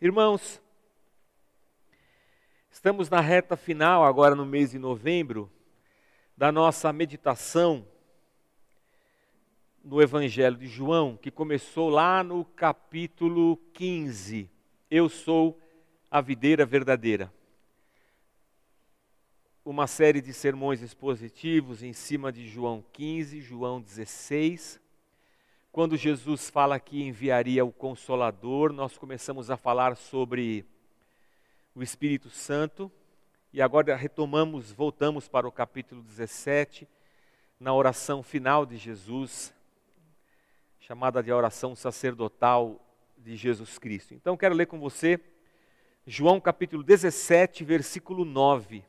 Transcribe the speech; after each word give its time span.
Irmãos, 0.00 0.62
estamos 2.70 3.10
na 3.10 3.20
reta 3.20 3.56
final, 3.56 4.04
agora 4.04 4.32
no 4.32 4.46
mês 4.46 4.70
de 4.70 4.78
novembro, 4.78 5.50
da 6.36 6.52
nossa 6.52 6.92
meditação 6.92 7.84
no 9.82 10.00
Evangelho 10.00 10.56
de 10.56 10.68
João, 10.68 11.16
que 11.16 11.32
começou 11.32 11.90
lá 11.90 12.22
no 12.22 12.44
capítulo 12.44 13.56
15. 13.72 14.48
Eu 14.88 15.08
sou 15.08 15.60
a 16.08 16.20
videira 16.20 16.64
verdadeira. 16.64 17.34
Uma 19.64 19.88
série 19.88 20.20
de 20.20 20.32
sermões 20.32 20.80
expositivos 20.80 21.82
em 21.82 21.92
cima 21.92 22.30
de 22.30 22.46
João 22.46 22.84
15, 22.92 23.40
João 23.40 23.80
16 23.80 24.80
quando 25.70 25.96
Jesus 25.96 26.50
fala 26.50 26.80
que 26.80 27.02
enviaria 27.02 27.64
o 27.64 27.72
Consolador, 27.72 28.72
nós 28.72 28.96
começamos 28.96 29.50
a 29.50 29.56
falar 29.56 29.96
sobre 29.96 30.64
o 31.74 31.82
Espírito 31.82 32.30
Santo 32.30 32.90
e 33.52 33.62
agora 33.62 33.94
retomamos, 33.94 34.72
voltamos 34.72 35.28
para 35.28 35.46
o 35.46 35.52
capítulo 35.52 36.02
17, 36.02 36.88
na 37.60 37.72
oração 37.74 38.22
final 38.22 38.64
de 38.66 38.76
Jesus, 38.76 39.54
chamada 40.80 41.22
de 41.22 41.32
oração 41.32 41.76
sacerdotal 41.76 42.80
de 43.16 43.36
Jesus 43.36 43.78
Cristo. 43.78 44.14
Então 44.14 44.36
quero 44.36 44.54
ler 44.54 44.66
com 44.66 44.78
você 44.78 45.20
João 46.10 46.40
capítulo 46.40 46.82
17, 46.82 47.64
versículo 47.64 48.24
9. 48.24 48.82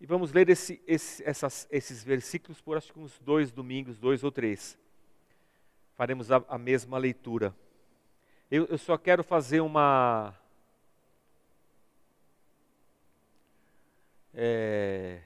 E 0.00 0.06
vamos 0.06 0.32
ler 0.32 0.48
esse, 0.48 0.80
esse, 0.86 1.24
essas, 1.24 1.66
esses 1.70 2.04
versículos 2.04 2.60
por 2.60 2.76
acho 2.76 2.92
que 2.92 2.98
uns 3.00 3.18
dois 3.18 3.50
domingos, 3.50 3.98
dois 3.98 4.22
ou 4.22 4.30
três. 4.30 4.78
Faremos 5.96 6.30
a, 6.30 6.44
a 6.48 6.56
mesma 6.56 6.96
leitura. 6.98 7.54
Eu, 8.48 8.66
eu 8.66 8.78
só 8.78 8.96
quero 8.96 9.24
fazer 9.24 9.60
uma. 9.60 10.34
É, 14.32 15.20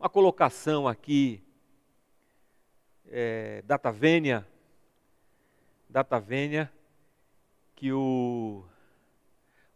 uma 0.00 0.08
colocação 0.08 0.88
aqui, 0.88 1.42
é, 3.08 3.60
data 3.66 3.92
vênia, 3.92 4.46
data 5.88 6.18
vênia, 6.18 6.72
que 7.74 7.92
o, 7.92 8.64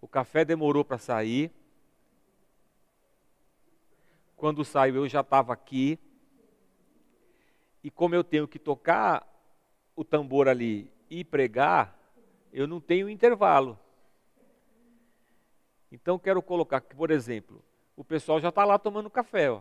o 0.01 0.09
café 0.09 0.43
demorou 0.43 0.85
para 0.85 0.97
sair, 0.97 1.53
quando 4.41 4.65
saiu, 4.65 4.97
eu 4.97 5.09
já 5.09 5.21
estava 5.21 5.53
aqui. 5.53 5.99
E 7.85 7.91
como 7.91 8.15
eu 8.15 8.25
tenho 8.25 8.49
que 8.49 8.59
tocar 8.59 9.29
o 9.95 10.03
tambor 10.03 10.49
ali 10.49 10.91
e 11.11 11.23
pregar, 11.23 11.95
eu 12.51 12.67
não 12.67 12.81
tenho 12.81 13.11
intervalo. 13.11 13.79
Então 15.93 16.19
quero 16.19 16.41
colocar 16.41 16.81
que, 16.81 16.97
por 16.97 17.11
exemplo, 17.11 17.63
o 17.95 18.03
pessoal 18.03 18.41
já 18.41 18.49
está 18.49 18.65
lá 18.65 18.79
tomando 18.79 19.11
café. 19.11 19.51
Ó. 19.51 19.61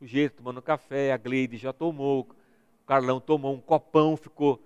O 0.00 0.06
jeito 0.06 0.36
tomando 0.36 0.62
café, 0.62 1.12
a 1.12 1.18
Gleide 1.18 1.58
já 1.58 1.72
tomou, 1.72 2.20
o 2.82 2.86
Carlão 2.86 3.20
tomou 3.20 3.54
um 3.54 3.60
copão, 3.60 4.16
ficou. 4.16 4.58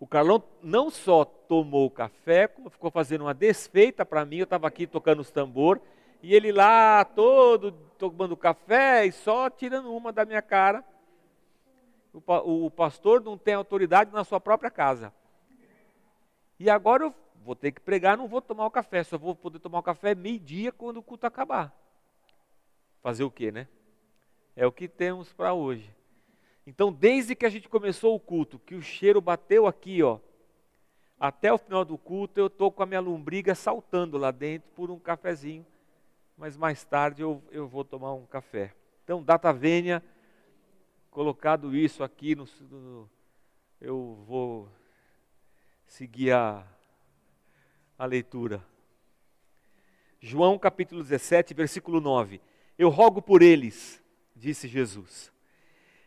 O 0.00 0.06
Carlão 0.06 0.42
não 0.62 0.88
só 0.88 1.22
tomou 1.22 1.84
o 1.84 1.90
café, 1.90 2.48
como 2.48 2.70
ficou 2.70 2.90
fazendo 2.90 3.22
uma 3.22 3.34
desfeita 3.34 4.06
para 4.06 4.24
mim. 4.24 4.38
Eu 4.38 4.44
estava 4.44 4.66
aqui 4.66 4.86
tocando 4.86 5.20
os 5.20 5.30
tambor 5.30 5.82
e 6.26 6.34
ele 6.34 6.50
lá 6.50 7.04
todo 7.04 7.70
tomando 7.96 8.36
café 8.36 9.06
e 9.06 9.12
só 9.12 9.48
tirando 9.48 9.94
uma 9.94 10.12
da 10.12 10.24
minha 10.24 10.42
cara. 10.42 10.84
O, 12.12 12.64
o 12.66 12.68
pastor 12.68 13.22
não 13.22 13.38
tem 13.38 13.54
autoridade 13.54 14.12
na 14.12 14.24
sua 14.24 14.40
própria 14.40 14.68
casa. 14.68 15.14
E 16.58 16.68
agora 16.68 17.04
eu 17.04 17.14
vou 17.44 17.54
ter 17.54 17.70
que 17.70 17.80
pregar, 17.80 18.18
não 18.18 18.26
vou 18.26 18.42
tomar 18.42 18.66
o 18.66 18.70
café, 18.72 19.04
só 19.04 19.16
vou 19.16 19.36
poder 19.36 19.60
tomar 19.60 19.78
o 19.78 19.84
café 19.84 20.16
meio-dia 20.16 20.72
quando 20.72 20.96
o 20.96 21.02
culto 21.02 21.28
acabar. 21.28 21.72
Fazer 23.00 23.22
o 23.22 23.30
quê, 23.30 23.52
né? 23.52 23.68
É 24.56 24.66
o 24.66 24.72
que 24.72 24.88
temos 24.88 25.32
para 25.32 25.54
hoje. 25.54 25.94
Então, 26.66 26.92
desde 26.92 27.36
que 27.36 27.46
a 27.46 27.50
gente 27.50 27.68
começou 27.68 28.16
o 28.16 28.20
culto, 28.20 28.58
que 28.58 28.74
o 28.74 28.82
cheiro 28.82 29.20
bateu 29.20 29.64
aqui, 29.64 30.02
ó, 30.02 30.18
até 31.20 31.52
o 31.52 31.58
final 31.58 31.84
do 31.84 31.96
culto, 31.96 32.40
eu 32.40 32.48
estou 32.48 32.72
com 32.72 32.82
a 32.82 32.86
minha 32.86 32.98
lombriga 32.98 33.54
saltando 33.54 34.18
lá 34.18 34.32
dentro 34.32 34.68
por 34.74 34.90
um 34.90 34.98
cafezinho 34.98 35.64
mas 36.36 36.56
mais 36.56 36.84
tarde 36.84 37.22
eu, 37.22 37.42
eu 37.50 37.66
vou 37.66 37.84
tomar 37.84 38.12
um 38.12 38.26
café. 38.26 38.74
Então, 39.02 39.22
data 39.22 39.52
vênia, 39.52 40.02
colocado 41.10 41.74
isso 41.74 42.04
aqui, 42.04 42.34
no, 42.34 42.46
no, 42.70 43.10
eu 43.80 44.22
vou 44.26 44.68
seguir 45.86 46.32
a, 46.32 46.66
a 47.98 48.04
leitura. 48.04 48.62
João 50.20 50.58
capítulo 50.58 51.02
17, 51.02 51.54
versículo 51.54 52.00
9. 52.00 52.40
Eu 52.76 52.90
rogo 52.90 53.22
por 53.22 53.40
eles, 53.40 54.02
disse 54.34 54.68
Jesus. 54.68 55.32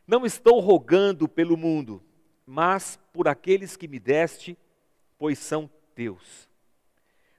Não 0.06 0.25
estou 0.25 0.59
rogando 0.59 1.28
pelo 1.28 1.57
mundo, 1.57 2.03
mas 2.45 3.00
por 3.12 3.28
aqueles 3.28 3.75
que 3.75 3.88
me 3.88 4.00
deste, 4.00 4.57
pois 5.18 5.39
são 5.39 5.69
teus. 5.95 6.47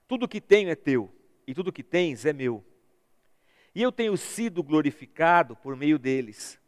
Tudo 0.08 0.26
que 0.26 0.40
tenho 0.40 0.70
é 0.70 0.74
teu, 0.74 1.12
e 1.46 1.54
tudo 1.54 1.72
que 1.72 1.84
tens 1.84 2.24
é 2.26 2.32
meu 2.32 2.64
e 3.74 3.82
eu 3.82 3.92
tenho 3.92 4.16
sido 4.16 4.62
glorificado 4.62 5.54
por 5.56 5.76
meio 5.76 5.98
deles. 5.98 6.60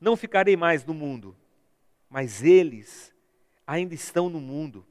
Não 0.00 0.16
ficarei 0.16 0.56
mais 0.56 0.84
no 0.84 0.94
mundo, 0.94 1.36
mas 2.08 2.42
eles 2.42 3.14
ainda 3.66 3.94
estão 3.94 4.30
no 4.30 4.40
mundo, 4.40 4.86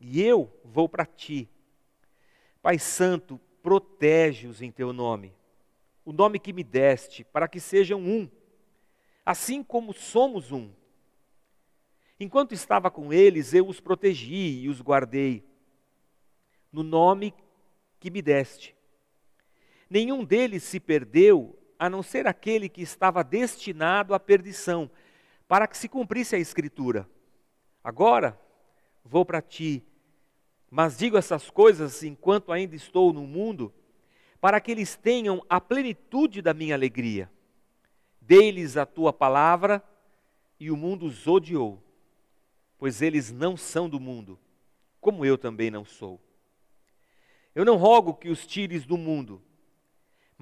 e 0.00 0.22
eu 0.22 0.50
vou 0.64 0.88
para 0.88 1.04
ti. 1.04 1.48
Pai 2.62 2.78
Santo, 2.78 3.38
protege-os 3.62 4.62
em 4.62 4.70
teu 4.70 4.92
nome, 4.92 5.34
o 6.04 6.12
nome 6.12 6.38
que 6.38 6.52
me 6.52 6.64
deste, 6.64 7.24
para 7.24 7.46
que 7.46 7.60
sejam 7.60 8.00
um, 8.00 8.28
assim 9.24 9.62
como 9.62 9.92
somos 9.92 10.50
um. 10.50 10.70
Enquanto 12.18 12.52
estava 12.52 12.90
com 12.90 13.12
eles, 13.12 13.52
eu 13.52 13.68
os 13.68 13.80
protegi 13.80 14.62
e 14.62 14.68
os 14.68 14.80
guardei, 14.80 15.44
no 16.72 16.82
nome 16.82 17.34
que 18.00 18.10
me 18.10 18.22
deste 18.22 18.74
Nenhum 19.92 20.24
deles 20.24 20.62
se 20.62 20.80
perdeu, 20.80 21.54
a 21.78 21.90
não 21.90 22.02
ser 22.02 22.26
aquele 22.26 22.66
que 22.66 22.80
estava 22.80 23.22
destinado 23.22 24.14
à 24.14 24.18
perdição, 24.18 24.90
para 25.46 25.66
que 25.66 25.76
se 25.76 25.86
cumprisse 25.86 26.34
a 26.34 26.38
Escritura. 26.38 27.06
Agora 27.84 28.40
vou 29.04 29.22
para 29.22 29.42
ti, 29.42 29.84
mas 30.70 30.96
digo 30.96 31.18
essas 31.18 31.50
coisas 31.50 32.02
enquanto 32.02 32.50
ainda 32.52 32.74
estou 32.74 33.12
no 33.12 33.26
mundo, 33.26 33.70
para 34.40 34.62
que 34.62 34.70
eles 34.70 34.96
tenham 34.96 35.44
a 35.46 35.60
plenitude 35.60 36.40
da 36.40 36.54
minha 36.54 36.74
alegria. 36.74 37.30
Dei-lhes 38.18 38.78
a 38.78 38.86
tua 38.86 39.12
palavra 39.12 39.84
e 40.58 40.70
o 40.70 40.76
mundo 40.76 41.04
os 41.04 41.26
odiou, 41.26 41.84
pois 42.78 43.02
eles 43.02 43.30
não 43.30 43.58
são 43.58 43.90
do 43.90 44.00
mundo, 44.00 44.40
como 45.02 45.22
eu 45.22 45.36
também 45.36 45.70
não 45.70 45.84
sou. 45.84 46.18
Eu 47.54 47.62
não 47.62 47.76
rogo 47.76 48.14
que 48.14 48.30
os 48.30 48.46
tires 48.46 48.86
do 48.86 48.96
mundo, 48.96 49.42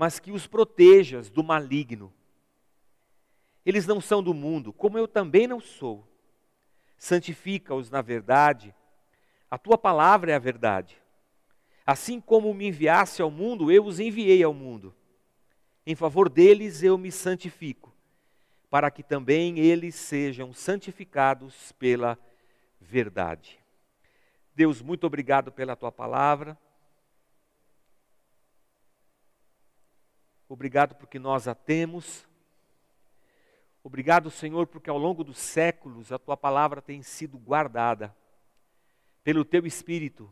mas 0.00 0.18
que 0.18 0.32
os 0.32 0.46
protejas 0.46 1.28
do 1.28 1.44
maligno. 1.44 2.10
Eles 3.66 3.86
não 3.86 4.00
são 4.00 4.22
do 4.22 4.32
mundo, 4.32 4.72
como 4.72 4.96
eu 4.96 5.06
também 5.06 5.46
não 5.46 5.60
sou. 5.60 6.08
Santifica-os 6.96 7.90
na 7.90 8.00
verdade, 8.00 8.74
a 9.50 9.58
tua 9.58 9.76
palavra 9.76 10.32
é 10.32 10.34
a 10.34 10.38
verdade. 10.38 10.96
Assim 11.84 12.18
como 12.18 12.54
me 12.54 12.68
enviasse 12.68 13.20
ao 13.20 13.30
mundo, 13.30 13.70
eu 13.70 13.84
os 13.84 14.00
enviei 14.00 14.42
ao 14.42 14.54
mundo. 14.54 14.94
Em 15.86 15.94
favor 15.94 16.30
deles 16.30 16.82
eu 16.82 16.96
me 16.96 17.12
santifico, 17.12 17.94
para 18.70 18.90
que 18.90 19.02
também 19.02 19.58
eles 19.58 19.96
sejam 19.96 20.54
santificados 20.54 21.72
pela 21.72 22.18
verdade. 22.80 23.60
Deus, 24.54 24.80
muito 24.80 25.06
obrigado 25.06 25.52
pela 25.52 25.76
tua 25.76 25.92
palavra. 25.92 26.56
Obrigado 30.52 30.96
porque 30.96 31.16
nós 31.16 31.46
a 31.46 31.54
temos. 31.54 32.26
Obrigado, 33.84 34.32
Senhor, 34.32 34.66
porque 34.66 34.90
ao 34.90 34.98
longo 34.98 35.22
dos 35.22 35.38
séculos 35.38 36.10
a 36.10 36.18
tua 36.18 36.36
palavra 36.36 36.82
tem 36.82 37.04
sido 37.04 37.38
guardada 37.38 38.12
pelo 39.22 39.44
teu 39.44 39.64
Espírito 39.64 40.28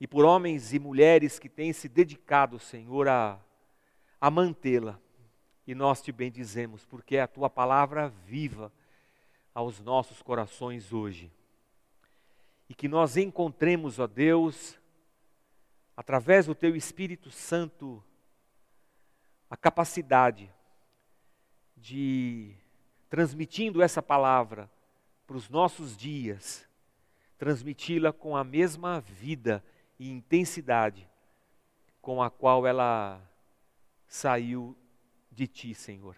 e 0.00 0.06
por 0.06 0.24
homens 0.24 0.72
e 0.72 0.78
mulheres 0.78 1.38
que 1.38 1.46
têm 1.46 1.74
se 1.74 1.90
dedicado, 1.90 2.58
Senhor, 2.58 3.06
a, 3.06 3.38
a 4.18 4.30
mantê-la. 4.30 4.98
E 5.66 5.74
nós 5.74 6.00
te 6.00 6.10
bendizemos, 6.10 6.86
porque 6.86 7.16
é 7.16 7.20
a 7.20 7.28
tua 7.28 7.50
palavra 7.50 8.08
viva 8.24 8.72
aos 9.54 9.78
nossos 9.78 10.22
corações 10.22 10.90
hoje. 10.90 11.30
E 12.66 12.74
que 12.74 12.88
nós 12.88 13.18
encontremos, 13.18 13.98
ó 13.98 14.06
Deus, 14.06 14.80
através 15.94 16.46
do 16.46 16.54
teu 16.54 16.74
Espírito 16.74 17.30
Santo, 17.30 18.02
a 19.50 19.56
capacidade 19.56 20.52
de, 21.76 22.54
transmitindo 23.08 23.82
essa 23.82 24.02
palavra, 24.02 24.70
para 25.26 25.36
os 25.36 25.50
nossos 25.50 25.94
dias, 25.94 26.66
transmiti-la 27.36 28.12
com 28.12 28.34
a 28.34 28.42
mesma 28.42 29.00
vida 29.00 29.62
e 29.98 30.10
intensidade 30.10 31.06
com 32.00 32.22
a 32.22 32.30
qual 32.30 32.66
ela 32.66 33.20
saiu 34.06 34.74
de 35.30 35.46
ti, 35.46 35.74
Senhor. 35.74 36.16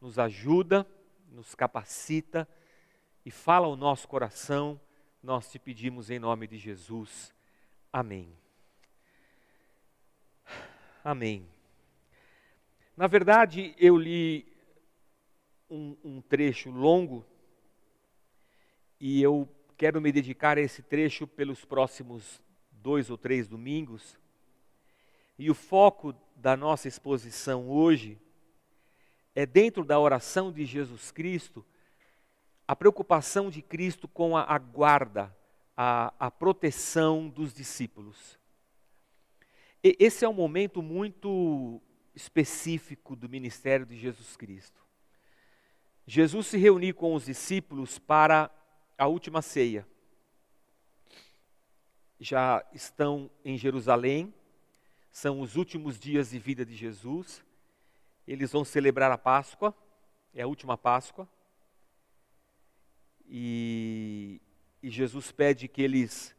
Nos 0.00 0.18
ajuda, 0.18 0.86
nos 1.30 1.54
capacita 1.54 2.48
e 3.24 3.30
fala 3.30 3.66
ao 3.66 3.76
nosso 3.76 4.08
coração, 4.08 4.80
nós 5.22 5.50
te 5.50 5.58
pedimos 5.58 6.08
em 6.08 6.18
nome 6.18 6.46
de 6.46 6.56
Jesus. 6.56 7.34
Amém. 7.92 8.34
Amém. 11.04 11.57
Na 12.98 13.06
verdade, 13.06 13.76
eu 13.78 13.96
li 13.96 14.44
um, 15.70 15.96
um, 16.02 16.20
trecho 16.20 16.68
longo 16.68 17.24
e 18.98 19.22
eu 19.22 19.48
quero 19.76 20.00
me 20.00 20.10
dedicar 20.10 20.58
a 20.58 20.60
esse 20.60 20.82
trecho 20.82 21.24
pelos 21.24 21.64
próximos 21.64 22.42
dois 22.72 23.08
ou 23.08 23.16
três 23.16 23.46
domingos. 23.46 24.18
E 25.38 25.48
o 25.48 25.54
foco 25.54 26.12
da 26.34 26.56
nossa 26.56 26.88
exposição 26.88 27.70
hoje 27.70 28.18
é 29.32 29.46
dentro 29.46 29.84
da 29.84 30.00
oração 30.00 30.50
de 30.50 30.64
Jesus 30.64 31.12
Cristo, 31.12 31.64
a 32.66 32.74
preocupação 32.74 33.48
de 33.48 33.62
Cristo 33.62 34.08
com 34.08 34.36
a, 34.36 34.42
a 34.42 34.58
guarda, 34.58 35.32
a, 35.76 36.12
a 36.18 36.32
proteção 36.32 37.28
dos 37.28 37.54
discípulos. 37.54 38.36
E 39.84 39.96
esse 40.00 40.24
é 40.24 40.28
um 40.28 40.34
momento 40.34 40.82
muito 40.82 41.80
específico 42.18 43.14
do 43.14 43.28
ministério 43.28 43.86
de 43.86 43.96
Jesus 43.96 44.36
Cristo. 44.36 44.84
Jesus 46.04 46.48
se 46.48 46.58
reuniu 46.58 46.92
com 46.92 47.14
os 47.14 47.26
discípulos 47.26 47.96
para 47.96 48.50
a 48.98 49.06
última 49.06 49.40
ceia. 49.40 49.86
Já 52.18 52.66
estão 52.74 53.30
em 53.44 53.56
Jerusalém, 53.56 54.34
são 55.12 55.40
os 55.40 55.54
últimos 55.54 55.96
dias 55.96 56.30
de 56.30 56.40
vida 56.40 56.66
de 56.66 56.74
Jesus. 56.74 57.44
Eles 58.26 58.50
vão 58.50 58.64
celebrar 58.64 59.12
a 59.12 59.18
Páscoa, 59.18 59.72
é 60.34 60.42
a 60.42 60.48
última 60.48 60.76
Páscoa. 60.76 61.28
E, 63.28 64.40
e 64.82 64.90
Jesus 64.90 65.30
pede 65.30 65.68
que 65.68 65.82
eles 65.82 66.34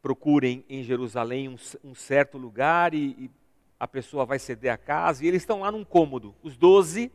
procurem 0.00 0.64
em 0.68 0.84
Jerusalém 0.84 1.48
um, 1.48 1.56
um 1.82 1.94
certo 1.94 2.38
lugar 2.38 2.94
e, 2.94 3.16
e 3.18 3.41
a 3.82 3.88
pessoa 3.88 4.24
vai 4.24 4.38
ceder 4.38 4.72
a 4.72 4.78
casa. 4.78 5.24
E 5.24 5.26
eles 5.26 5.42
estão 5.42 5.62
lá 5.62 5.72
num 5.72 5.84
cômodo, 5.84 6.36
os 6.40 6.56
doze 6.56 7.10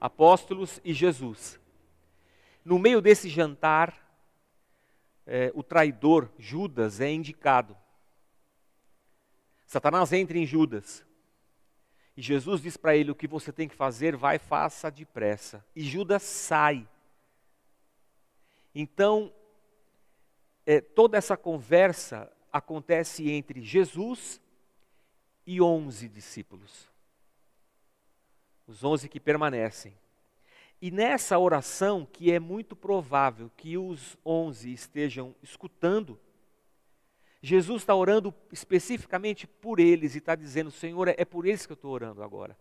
apóstolos 0.00 0.80
e 0.82 0.94
Jesus. 0.94 1.60
No 2.64 2.78
meio 2.78 3.02
desse 3.02 3.28
jantar, 3.28 3.94
é, 5.26 5.52
o 5.54 5.62
traidor 5.62 6.30
Judas 6.38 7.02
é 7.02 7.12
indicado. 7.12 7.76
Satanás 9.66 10.10
entra 10.14 10.38
em 10.38 10.46
Judas. 10.46 11.04
E 12.16 12.22
Jesus 12.22 12.62
diz 12.62 12.78
para 12.78 12.96
ele: 12.96 13.10
O 13.10 13.14
que 13.14 13.28
você 13.28 13.52
tem 13.52 13.68
que 13.68 13.76
fazer, 13.76 14.16
vai, 14.16 14.38
faça 14.38 14.90
depressa. 14.90 15.62
E 15.76 15.82
Judas 15.82 16.22
sai. 16.22 16.88
Então, 18.74 19.30
é, 20.64 20.80
toda 20.80 21.18
essa 21.18 21.36
conversa 21.36 22.32
acontece 22.50 23.30
entre 23.30 23.60
Jesus 23.60 24.40
e 25.46 25.60
onze 25.60 26.08
discípulos. 26.08 26.88
Os 28.66 28.82
onze 28.82 29.08
que 29.08 29.20
permanecem. 29.20 29.94
E 30.80 30.90
nessa 30.90 31.38
oração, 31.38 32.06
que 32.06 32.30
é 32.30 32.38
muito 32.38 32.74
provável 32.76 33.50
que 33.56 33.78
os 33.78 34.16
onze 34.24 34.72
estejam 34.72 35.34
escutando, 35.42 36.18
Jesus 37.40 37.82
está 37.82 37.94
orando 37.94 38.34
especificamente 38.50 39.46
por 39.46 39.78
eles 39.78 40.14
e 40.14 40.18
está 40.18 40.34
dizendo: 40.34 40.70
Senhor, 40.70 41.08
é 41.08 41.24
por 41.24 41.46
eles 41.46 41.66
que 41.66 41.72
eu 41.72 41.76
estou 41.76 41.90
orando 41.90 42.22
agora. 42.22 42.56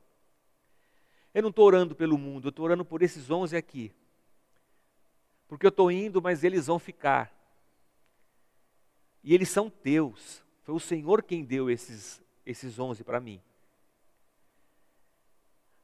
Eu 1.34 1.42
não 1.42 1.50
estou 1.50 1.66
orando 1.66 1.96
pelo 1.96 2.18
mundo, 2.18 2.48
eu 2.48 2.50
estou 2.50 2.66
orando 2.66 2.86
por 2.86 3.02
esses 3.02 3.32
onze 3.32 3.56
aqui. 3.56 3.92
Porque 5.48 5.66
eu 5.66 5.70
estou 5.70 5.92
indo, 5.92 6.22
mas 6.22 6.44
eles 6.44 6.68
vão 6.68 6.80
ficar. 6.80 7.34
E 9.24 9.34
eles 9.34 9.50
são 9.50 9.70
teus. 9.70 10.44
Foi 10.64 10.76
o 10.76 10.80
Senhor 10.80 11.24
quem 11.24 11.44
deu 11.44 11.70
esses, 11.70 12.22
esses 12.46 12.80
onze 12.80 13.04
para 13.04 13.20
mim. 13.20 13.42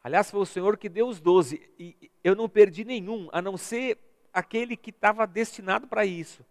Aliás, 0.03 0.31
foi 0.31 0.39
o 0.39 0.45
Senhor 0.45 0.77
que 0.77 0.87
deu 0.87 1.07
os 1.07 1.19
doze. 1.19 1.69
E 1.77 2.09
eu 2.23 2.35
não 2.35 2.47
perdi 2.47 2.83
nenhum, 2.83 3.29
a 3.31 3.41
não 3.41 3.57
ser 3.57 3.97
aquele 4.33 4.77
que 4.77 4.89
estava 4.89 5.27
destinado 5.27 5.87
para 5.87 6.05
isso. 6.05 6.45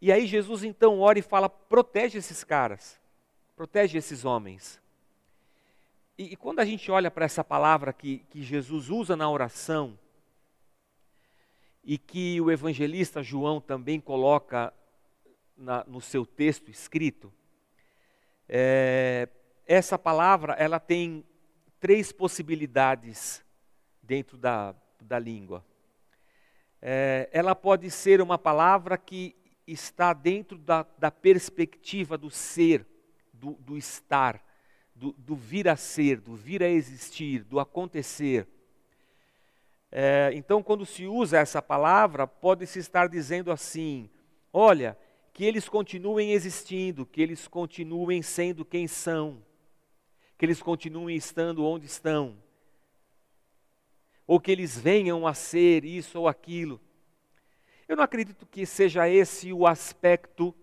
E 0.00 0.12
aí 0.12 0.26
Jesus 0.26 0.62
então 0.62 1.00
ora 1.00 1.18
e 1.18 1.22
fala: 1.22 1.48
protege 1.48 2.18
esses 2.18 2.44
caras, 2.44 3.00
protege 3.56 3.98
esses 3.98 4.24
homens. 4.24 4.80
E, 6.16 6.32
e 6.32 6.36
quando 6.36 6.60
a 6.60 6.64
gente 6.64 6.90
olha 6.90 7.10
para 7.10 7.24
essa 7.24 7.42
palavra 7.42 7.92
que, 7.92 8.18
que 8.30 8.42
Jesus 8.42 8.88
usa 8.88 9.16
na 9.16 9.28
oração, 9.28 9.98
e 11.84 11.98
que 11.98 12.40
o 12.40 12.50
evangelista 12.50 13.22
João 13.22 13.60
também 13.60 14.00
coloca 14.00 14.72
na, 15.56 15.84
no 15.86 16.00
seu 16.00 16.26
texto 16.26 16.70
escrito, 16.70 17.32
é, 18.48 19.28
essa 19.66 19.98
palavra 19.98 20.52
ela 20.54 20.78
tem 20.78 21.24
três 21.80 22.12
possibilidades 22.12 23.44
dentro 24.02 24.36
da, 24.36 24.74
da 25.00 25.18
língua. 25.18 25.64
É, 26.80 27.28
ela 27.32 27.54
pode 27.54 27.90
ser 27.90 28.20
uma 28.20 28.38
palavra 28.38 28.98
que 28.98 29.34
está 29.66 30.12
dentro 30.12 30.58
da, 30.58 30.86
da 30.98 31.10
perspectiva 31.10 32.18
do 32.18 32.30
ser, 32.30 32.86
do, 33.32 33.52
do 33.54 33.76
estar, 33.76 34.44
do, 34.94 35.12
do, 35.12 35.34
vir 35.34 35.68
a 35.68 35.76
ser, 35.76 36.20
do 36.20 36.34
vir 36.34 36.62
a 36.62 36.68
existir, 36.68 37.42
do 37.44 37.58
acontecer. 37.58 38.46
É, 39.90 40.30
então, 40.34 40.62
quando 40.62 40.84
se 40.84 41.06
usa 41.06 41.38
essa 41.38 41.62
palavra, 41.62 42.26
pode-se 42.26 42.78
estar 42.78 43.08
dizendo 43.08 43.50
assim: 43.50 44.10
olha, 44.52 44.98
que 45.34 45.44
eles 45.44 45.68
continuem 45.68 46.30
existindo, 46.30 47.04
que 47.04 47.20
eles 47.20 47.48
continuem 47.48 48.22
sendo 48.22 48.64
quem 48.64 48.86
são, 48.86 49.42
que 50.38 50.46
eles 50.46 50.62
continuem 50.62 51.16
estando 51.16 51.64
onde 51.64 51.86
estão, 51.86 52.36
ou 54.28 54.38
que 54.38 54.52
eles 54.52 54.78
venham 54.78 55.26
a 55.26 55.34
ser 55.34 55.84
isso 55.84 56.20
ou 56.20 56.28
aquilo. 56.28 56.80
Eu 57.88 57.96
não 57.96 58.04
acredito 58.04 58.46
que 58.46 58.64
seja 58.64 59.08
esse 59.08 59.52
o 59.52 59.66
aspecto 59.66 60.54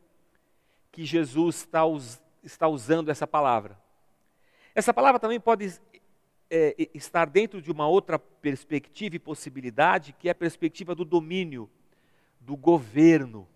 que 0.89 1.03
Jesus 1.03 1.57
está, 1.57 1.85
us 1.85 2.21
está 2.41 2.67
usando 2.67 3.09
essa 3.09 3.27
palavra. 3.27 3.77
Essa 4.73 4.93
palavra 4.93 5.19
também 5.19 5.39
pode 5.39 5.79
é, 6.49 6.89
estar 6.93 7.29
dentro 7.29 7.61
de 7.61 7.69
uma 7.69 7.89
outra 7.89 8.17
perspectiva 8.17 9.17
e 9.17 9.19
possibilidade, 9.19 10.13
que 10.13 10.29
é 10.29 10.31
a 10.31 10.35
perspectiva 10.35 10.95
do 10.95 11.03
domínio, 11.03 11.69
do 12.39 12.55
governo. 12.55 13.47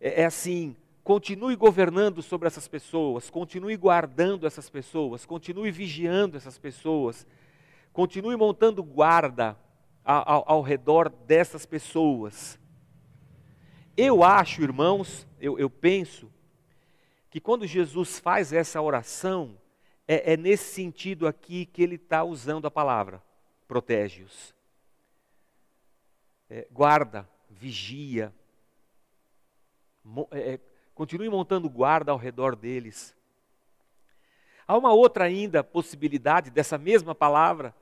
É, 0.00 0.22
é 0.22 0.24
assim, 0.24 0.76
continue 1.02 1.56
governando 1.56 2.22
sobre 2.22 2.46
essas 2.46 2.68
pessoas, 2.68 3.30
continue 3.30 3.76
guardando 3.76 4.46
essas 4.46 4.68
pessoas, 4.68 5.24
continue 5.24 5.70
vigiando 5.70 6.36
essas 6.36 6.58
pessoas, 6.58 7.26
continue 7.92 8.36
montando 8.36 8.82
guarda 8.82 9.56
ao, 10.04 10.44
ao, 10.46 10.62
redor 10.62 11.08
dessas 11.08 11.66
pessoas. 11.66 12.58
Eu 13.96 14.22
acho, 14.22 14.62
irmãos, 14.62 15.26
eu, 15.40 15.58
eu 15.58 15.68
penso, 15.68 16.30
que 17.30 17.40
quando 17.40 17.66
Jesus 17.66 18.18
faz 18.18 18.52
essa 18.52 18.80
oração, 18.80 19.58
é, 20.06 20.32
é 20.32 20.36
nesse 20.36 20.72
sentido 20.74 21.26
aqui 21.26 21.66
que 21.66 21.82
ele 21.82 21.96
está 21.96 22.24
usando 22.24 22.66
a 22.66 22.70
palavra: 22.70 23.22
protege-os. 23.66 24.54
É, 26.50 26.66
guarda, 26.70 27.28
vigia, 27.50 28.32
é, 30.30 30.54
é, 30.54 30.60
continue 30.94 31.28
montando 31.28 31.68
guarda 31.68 32.12
ao 32.12 32.18
redor 32.18 32.56
deles. 32.56 33.14
Há 34.66 34.76
uma 34.76 34.92
outra 34.92 35.24
ainda 35.24 35.64
possibilidade 35.64 36.50
dessa 36.50 36.76
mesma 36.76 37.14
palavra, 37.14 37.74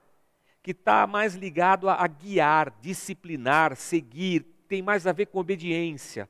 que 0.63 0.71
está 0.71 1.07
mais 1.07 1.35
ligado 1.35 1.89
a, 1.89 2.03
a 2.03 2.07
guiar, 2.07 2.73
disciplinar, 2.81 3.77
seguir, 3.77 4.43
tem 4.69 4.83
mais 4.83 5.07
a 5.07 5.13
ver 5.13 5.27
com 5.27 5.39
obediência. 5.39 6.29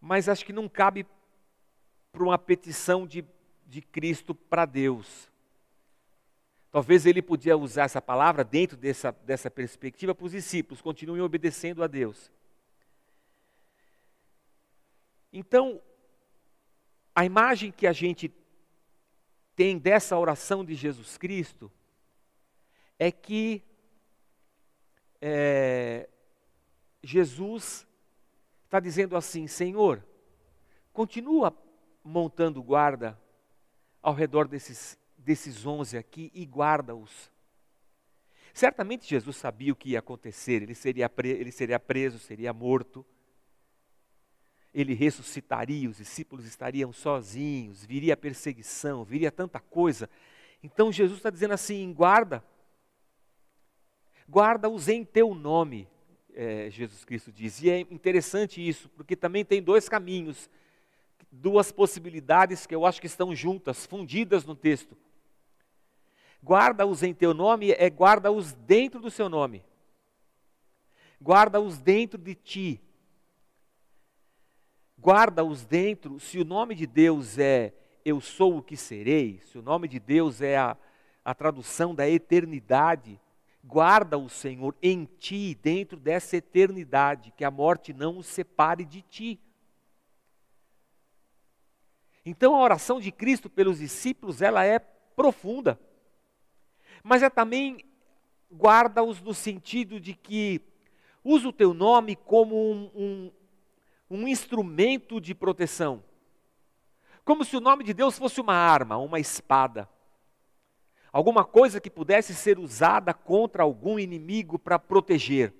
Mas 0.00 0.28
acho 0.28 0.44
que 0.44 0.52
não 0.52 0.68
cabe 0.68 1.06
para 2.12 2.22
uma 2.22 2.38
petição 2.38 3.06
de 3.06 3.24
de 3.72 3.80
Cristo 3.80 4.34
para 4.34 4.66
Deus. 4.66 5.30
Talvez 6.70 7.06
ele 7.06 7.22
podia 7.22 7.56
usar 7.56 7.84
essa 7.84 8.02
palavra 8.02 8.44
dentro 8.44 8.76
dessa, 8.76 9.10
dessa 9.24 9.50
perspectiva 9.50 10.14
para 10.14 10.26
os 10.26 10.32
discípulos, 10.32 10.82
continuem 10.82 11.22
obedecendo 11.22 11.82
a 11.82 11.86
Deus. 11.86 12.30
Então, 15.32 15.80
a 17.14 17.24
imagem 17.24 17.72
que 17.72 17.86
a 17.86 17.92
gente 17.92 18.32
tem 19.54 19.78
dessa 19.78 20.18
oração 20.18 20.64
de 20.64 20.74
Jesus 20.74 21.16
Cristo 21.16 21.70
é 22.98 23.10
que 23.10 23.62
é, 25.20 26.08
Jesus 27.02 27.86
está 28.64 28.80
dizendo 28.80 29.16
assim: 29.16 29.46
Senhor, 29.46 30.04
continua 30.92 31.56
montando 32.04 32.62
guarda 32.62 33.18
ao 34.02 34.14
redor 34.14 34.48
desses, 34.48 34.98
desses 35.16 35.64
onze 35.64 35.96
aqui 35.96 36.30
e 36.34 36.44
guarda-os. 36.44 37.30
Certamente 38.52 39.08
Jesus 39.08 39.36
sabia 39.36 39.72
o 39.72 39.76
que 39.76 39.90
ia 39.90 40.00
acontecer, 40.00 40.62
ele 40.62 40.74
seria, 40.74 41.10
ele 41.24 41.52
seria 41.52 41.78
preso, 41.78 42.18
seria 42.18 42.52
morto, 42.52 43.06
ele 44.74 44.94
ressuscitaria, 44.94 45.88
os 45.88 45.98
discípulos 45.98 46.46
estariam 46.46 46.92
sozinhos, 46.92 47.84
viria 47.84 48.16
perseguição, 48.16 49.04
viria 49.04 49.30
tanta 49.30 49.60
coisa. 49.60 50.08
Então 50.62 50.90
Jesus 50.90 51.18
está 51.18 51.30
dizendo 51.30 51.52
assim: 51.52 51.92
guarda, 51.92 52.42
guarda-os 54.28 54.88
em 54.88 55.04
teu 55.04 55.34
nome, 55.34 55.88
é, 56.34 56.70
Jesus 56.70 57.04
Cristo 57.04 57.30
diz. 57.30 57.62
E 57.62 57.70
é 57.70 57.80
interessante 57.80 58.66
isso, 58.66 58.88
porque 58.90 59.14
também 59.14 59.44
tem 59.44 59.62
dois 59.62 59.88
caminhos, 59.88 60.48
duas 61.30 61.70
possibilidades 61.70 62.66
que 62.66 62.74
eu 62.74 62.86
acho 62.86 63.00
que 63.00 63.06
estão 63.06 63.34
juntas, 63.34 63.84
fundidas 63.84 64.44
no 64.44 64.54
texto. 64.54 64.96
Guarda-os 66.42 67.02
em 67.02 67.14
teu 67.14 67.32
nome 67.32 67.72
é 67.72 67.88
guarda-os 67.88 68.52
dentro 68.52 69.00
do 69.00 69.10
seu 69.10 69.28
nome. 69.28 69.62
Guarda-os 71.22 71.78
dentro 71.78 72.18
de 72.18 72.34
ti. 72.34 72.80
Guarda-os 75.02 75.64
dentro, 75.64 76.20
se 76.20 76.38
o 76.38 76.44
nome 76.44 76.74
de 76.74 76.86
Deus 76.86 77.38
é 77.38 77.72
eu 78.04 78.20
sou 78.20 78.58
o 78.58 78.62
que 78.62 78.76
serei, 78.76 79.40
se 79.40 79.58
o 79.58 79.62
nome 79.62 79.88
de 79.88 79.98
Deus 79.98 80.40
é 80.40 80.56
a, 80.56 80.76
a 81.24 81.34
tradução 81.34 81.94
da 81.94 82.08
eternidade, 82.08 83.20
guarda 83.64 84.16
o 84.18 84.28
Senhor 84.28 84.76
em 84.80 85.04
ti, 85.18 85.58
dentro 85.60 85.98
dessa 85.98 86.36
eternidade, 86.36 87.32
que 87.36 87.44
a 87.44 87.50
morte 87.50 87.92
não 87.92 88.18
o 88.18 88.22
separe 88.22 88.84
de 88.84 89.02
ti. 89.02 89.40
Então 92.24 92.54
a 92.54 92.60
oração 92.60 93.00
de 93.00 93.10
Cristo 93.10 93.50
pelos 93.50 93.78
discípulos, 93.78 94.40
ela 94.40 94.64
é 94.64 94.78
profunda 94.78 95.78
mas 97.02 97.22
é 97.22 97.28
também 97.28 97.78
guarda-os 98.52 99.20
no 99.20 99.34
sentido 99.34 99.98
de 99.98 100.14
que 100.14 100.60
usa 101.24 101.48
o 101.48 101.52
teu 101.52 101.74
nome 101.74 102.14
como 102.14 102.56
um, 102.56 102.90
um, 102.94 103.32
um 104.12 104.28
instrumento 104.28 105.18
de 105.18 105.34
proteção. 105.34 106.04
Como 107.24 107.44
se 107.44 107.56
o 107.56 107.60
nome 107.60 107.82
de 107.82 107.94
Deus 107.94 108.18
fosse 108.18 108.40
uma 108.40 108.54
arma, 108.54 108.98
uma 108.98 109.18
espada. 109.18 109.88
Alguma 111.10 111.44
coisa 111.44 111.80
que 111.80 111.90
pudesse 111.90 112.34
ser 112.34 112.58
usada 112.58 113.14
contra 113.14 113.62
algum 113.62 113.98
inimigo 113.98 114.58
para 114.58 114.78
proteger. 114.78 115.54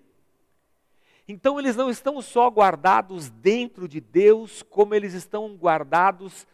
Então 1.26 1.58
eles 1.58 1.76
não 1.76 1.88
estão 1.88 2.20
só 2.20 2.48
guardados 2.48 3.30
dentro 3.30 3.88
de 3.88 4.00
Deus, 4.00 4.62
como 4.62 4.94
eles 4.94 5.14
estão 5.14 5.54
guardados 5.56 6.46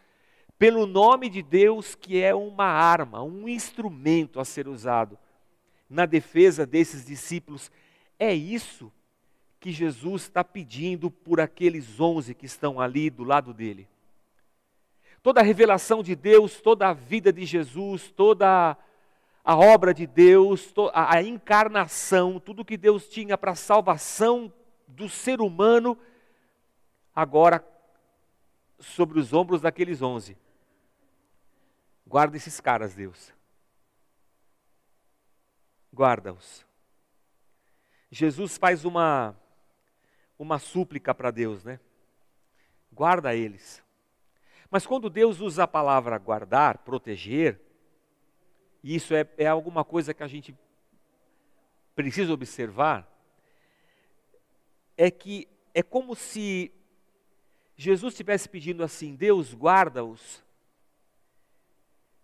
pelo 0.57 0.87
nome 0.87 1.29
de 1.29 1.43
Deus, 1.43 1.97
que 1.97 2.21
é 2.21 2.35
uma 2.35 2.67
arma, 2.67 3.23
um 3.23 3.49
instrumento 3.49 4.39
a 4.39 4.45
ser 4.45 4.69
usado 4.69 5.19
na 5.91 6.07
defesa 6.07 6.65
desses 6.65 7.05
discípulos. 7.05 7.73
É 8.19 8.33
isso 8.33 8.93
que 9.61 9.73
Jesus 9.73 10.23
está 10.23 10.45
pedindo 10.45 11.11
por 11.11 11.41
aqueles 11.41 11.99
onze 12.01 12.35
que 12.35 12.47
estão 12.47 12.81
ali 12.81 13.11
do 13.11 13.25
lado 13.25 13.53
dele. 13.53 13.89
Toda 15.23 15.41
a 15.41 15.45
revelação 15.45 16.03
de 16.03 16.15
Deus, 16.15 16.61
toda 16.61 16.89
a 16.89 16.93
vida 16.93 17.33
de 17.33 17.45
Jesus, 17.45 18.11
toda 18.11 18.77
a 19.45 19.57
obra 19.57 19.93
de 19.93 20.07
Deus, 20.07 20.73
a 20.93 21.23
encarnação, 21.23 22.39
tudo 22.39 22.65
que 22.65 22.77
Deus 22.77 23.09
tinha 23.09 23.37
para 23.37 23.53
a 23.53 23.57
salvação 23.57 24.53
do 24.87 25.09
ser 25.09 25.41
humano, 25.41 25.99
agora 27.15 27.67
sobre 28.79 29.19
os 29.19 29.33
ombros 29.33 29.61
daqueles 29.61 30.03
onze. 30.03 30.37
Guarda 32.07 32.37
esses 32.37 32.61
caras, 32.61 32.95
Deus. 32.95 33.33
Guarda-os. 35.93 36.65
Jesus 38.11 38.57
faz 38.57 38.85
uma 38.85 39.37
uma 40.39 40.59
súplica 40.59 41.15
para 41.15 41.31
Deus, 41.31 41.65
né? 41.65 41.81
Guarda 42.93 43.35
eles. 43.35 43.83
Mas 44.71 44.87
quando 44.87 45.11
Deus 45.11 45.41
usa 45.41 45.65
a 45.65 45.69
palavra 45.69 46.19
guardar, 46.19 46.79
proteger, 46.79 47.61
isso 48.83 49.15
é, 49.15 49.27
é 49.37 49.47
alguma 49.47 49.85
coisa 49.85 50.15
que 50.15 50.23
a 50.23 50.29
gente 50.29 50.55
precisa 51.95 52.33
observar, 52.33 53.11
é 54.97 55.11
que 55.11 55.49
é 55.75 55.83
como 55.83 56.15
se 56.15 56.73
Jesus 57.77 58.15
estivesse 58.15 58.49
pedindo 58.49 58.83
assim: 58.83 59.15
Deus 59.15 59.55
guarda-os 59.55 60.43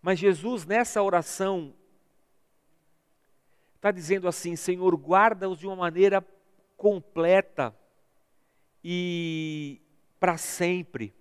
mas 0.05 0.19
Jesus, 0.19 0.67
nessa 0.67 1.01
oração, 1.01 1.73
está 3.75 3.89
dizendo 3.89 4.27
assim: 4.27 4.55
Senhor, 4.55 4.95
guarda-os 4.95 5.57
de 5.57 5.65
uma 5.65 5.75
maneira 5.75 6.23
completa 6.77 7.75
e 8.87 9.81
para 10.19 10.37
sempre. 10.37 11.11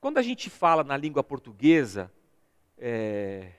Quando 0.00 0.18
a 0.18 0.22
gente 0.22 0.50
fala 0.50 0.82
na 0.82 0.96
língua 0.96 1.22
portuguesa, 1.22 2.10
é, 2.76 3.52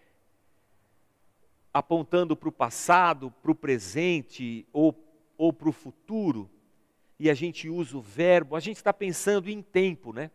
apontando 1.74 2.36
para 2.36 2.50
o 2.50 2.52
passado, 2.52 3.32
para 3.42 3.50
o 3.50 3.56
presente 3.56 4.68
ou, 4.74 4.94
ou 5.38 5.54
para 5.54 5.70
o 5.70 5.72
futuro, 5.72 6.50
e 7.18 7.30
a 7.30 7.34
gente 7.34 7.70
usa 7.70 7.98
o 7.98 8.02
verbo, 8.02 8.58
a 8.58 8.60
gente 8.60 8.76
está 8.76 8.92
pensando 8.92 9.50
em 9.50 9.62
tempo, 9.62 10.12
né? 10.12 10.30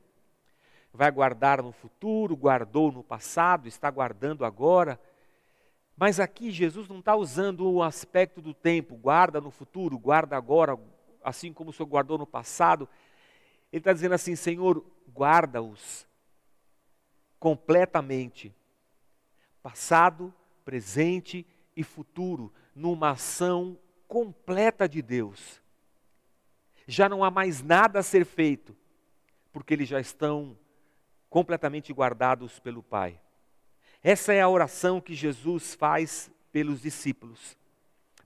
vai 0.94 1.10
guardar 1.10 1.62
no 1.62 1.72
futuro, 1.72 2.34
guardou 2.34 2.90
no 2.90 3.04
passado, 3.04 3.68
está 3.68 3.90
guardando 3.90 4.46
agora. 4.46 4.98
Mas 5.94 6.18
aqui 6.18 6.50
Jesus 6.50 6.88
não 6.88 7.00
está 7.00 7.14
usando 7.14 7.70
o 7.70 7.82
aspecto 7.82 8.40
do 8.40 8.54
tempo, 8.54 8.96
guarda 8.96 9.42
no 9.42 9.50
futuro, 9.50 9.98
guarda 9.98 10.38
agora, 10.38 10.78
assim 11.22 11.52
como 11.52 11.70
o 11.70 11.72
Senhor 11.72 11.88
guardou 11.88 12.18
no 12.18 12.26
passado. 12.26 12.88
Ele 13.72 13.80
está 13.80 13.92
dizendo 13.92 14.14
assim: 14.14 14.36
Senhor, 14.36 14.84
guarda-os 15.12 16.06
completamente, 17.38 18.54
passado, 19.62 20.32
presente 20.64 21.46
e 21.74 21.82
futuro, 21.82 22.52
numa 22.74 23.10
ação 23.10 23.78
completa 24.06 24.88
de 24.88 25.00
Deus. 25.00 25.60
Já 26.86 27.08
não 27.08 27.24
há 27.24 27.30
mais 27.30 27.62
nada 27.62 28.00
a 28.00 28.02
ser 28.02 28.24
feito, 28.24 28.76
porque 29.52 29.74
eles 29.74 29.88
já 29.88 30.00
estão 30.00 30.58
completamente 31.30 31.92
guardados 31.92 32.58
pelo 32.58 32.82
Pai. 32.82 33.20
Essa 34.02 34.32
é 34.32 34.40
a 34.40 34.48
oração 34.48 35.00
que 35.00 35.14
Jesus 35.14 35.74
faz 35.74 36.30
pelos 36.50 36.82
discípulos. 36.82 37.56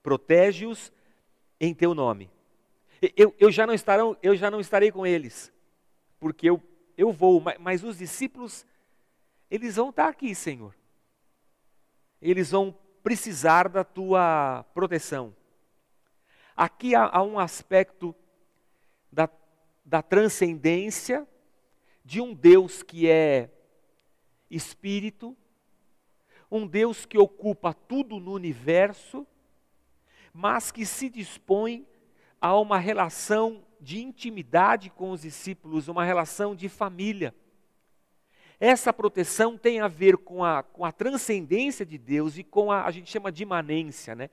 Protege-os 0.02 0.92
em 1.60 1.74
teu 1.74 1.94
nome. 1.94 2.30
Eu, 3.16 3.34
eu, 3.38 3.50
já 3.50 3.66
não 3.66 3.74
estarão, 3.74 4.16
eu 4.22 4.36
já 4.36 4.50
não 4.50 4.60
estarei 4.60 4.90
com 4.90 5.06
eles, 5.06 5.52
porque 6.18 6.48
eu, 6.48 6.62
eu 6.96 7.12
vou, 7.12 7.40
mas, 7.40 7.58
mas 7.58 7.84
os 7.84 7.98
discípulos, 7.98 8.64
eles 9.50 9.76
vão 9.76 9.90
estar 9.90 10.08
aqui, 10.08 10.34
Senhor. 10.34 10.74
Eles 12.22 12.50
vão 12.52 12.76
precisar 13.02 13.68
da 13.68 13.84
tua 13.84 14.64
proteção. 14.72 15.34
Aqui 16.56 16.94
há, 16.94 17.08
há 17.12 17.22
um 17.22 17.38
aspecto 17.38 18.14
da, 19.12 19.28
da 19.84 20.00
transcendência 20.00 21.26
de 22.04 22.20
um 22.20 22.32
Deus 22.32 22.82
que 22.82 23.08
é 23.08 23.50
espírito, 24.50 25.36
um 26.50 26.66
Deus 26.66 27.04
que 27.04 27.18
ocupa 27.18 27.74
tudo 27.74 28.20
no 28.20 28.32
universo, 28.32 29.26
mas 30.32 30.70
que 30.70 30.86
se 30.86 31.08
dispõe 31.08 31.86
a 32.44 32.60
uma 32.60 32.78
relação 32.78 33.64
de 33.80 34.02
intimidade 34.02 34.90
com 34.90 35.12
os 35.12 35.22
discípulos, 35.22 35.88
uma 35.88 36.04
relação 36.04 36.54
de 36.54 36.68
família. 36.68 37.34
Essa 38.60 38.92
proteção 38.92 39.56
tem 39.56 39.80
a 39.80 39.88
ver 39.88 40.18
com 40.18 40.44
a, 40.44 40.62
com 40.62 40.84
a 40.84 40.92
transcendência 40.92 41.86
de 41.86 41.96
Deus 41.96 42.36
e 42.36 42.44
com 42.44 42.70
a, 42.70 42.84
a 42.84 42.90
gente 42.90 43.10
chama 43.10 43.32
de 43.32 43.44
imanência, 43.44 44.14
né? 44.14 44.28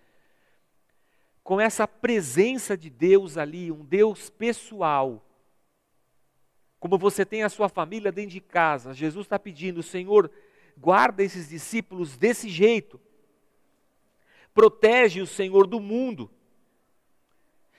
Com 1.41 1.61
essa 1.61 1.87
presença 1.87 2.75
de 2.75 2.89
Deus 2.89 3.37
ali, 3.37 3.71
um 3.71 3.85
Deus 3.85 4.29
pessoal, 4.29 5.25
como 6.81 6.97
você 6.97 7.25
tem 7.25 7.43
a 7.43 7.49
sua 7.49 7.69
família 7.69 8.11
dentro 8.11 8.31
de 8.31 8.41
casa, 8.41 8.93
Jesus 8.93 9.25
está 9.25 9.39
pedindo, 9.39 9.81
Senhor, 9.81 10.29
guarda 10.77 11.23
esses 11.23 11.47
discípulos 11.47 12.17
desse 12.17 12.49
jeito. 12.49 12.99
Protege 14.53 15.21
o 15.21 15.27
Senhor 15.27 15.65
do 15.65 15.79
mundo. 15.79 16.29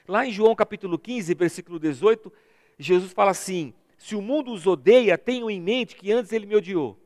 Lá 0.07 0.27
em 0.27 0.33
João 0.33 0.55
capítulo 0.55 0.99
15, 0.99 1.35
versículo 1.35 1.79
18, 1.79 2.33
Jesus 2.79 3.13
fala 3.13 3.31
assim: 3.31 3.73
Se 3.97 4.17
o 4.17 4.23
mundo 4.23 4.53
os 4.53 4.67
odeia, 4.67 5.17
tenham 5.17 5.51
em 5.51 5.61
mente 5.61 5.97
que 5.97 6.11
antes 6.13 6.33
ele 6.33 6.47
me 6.47 6.57
odiou. 6.57 6.99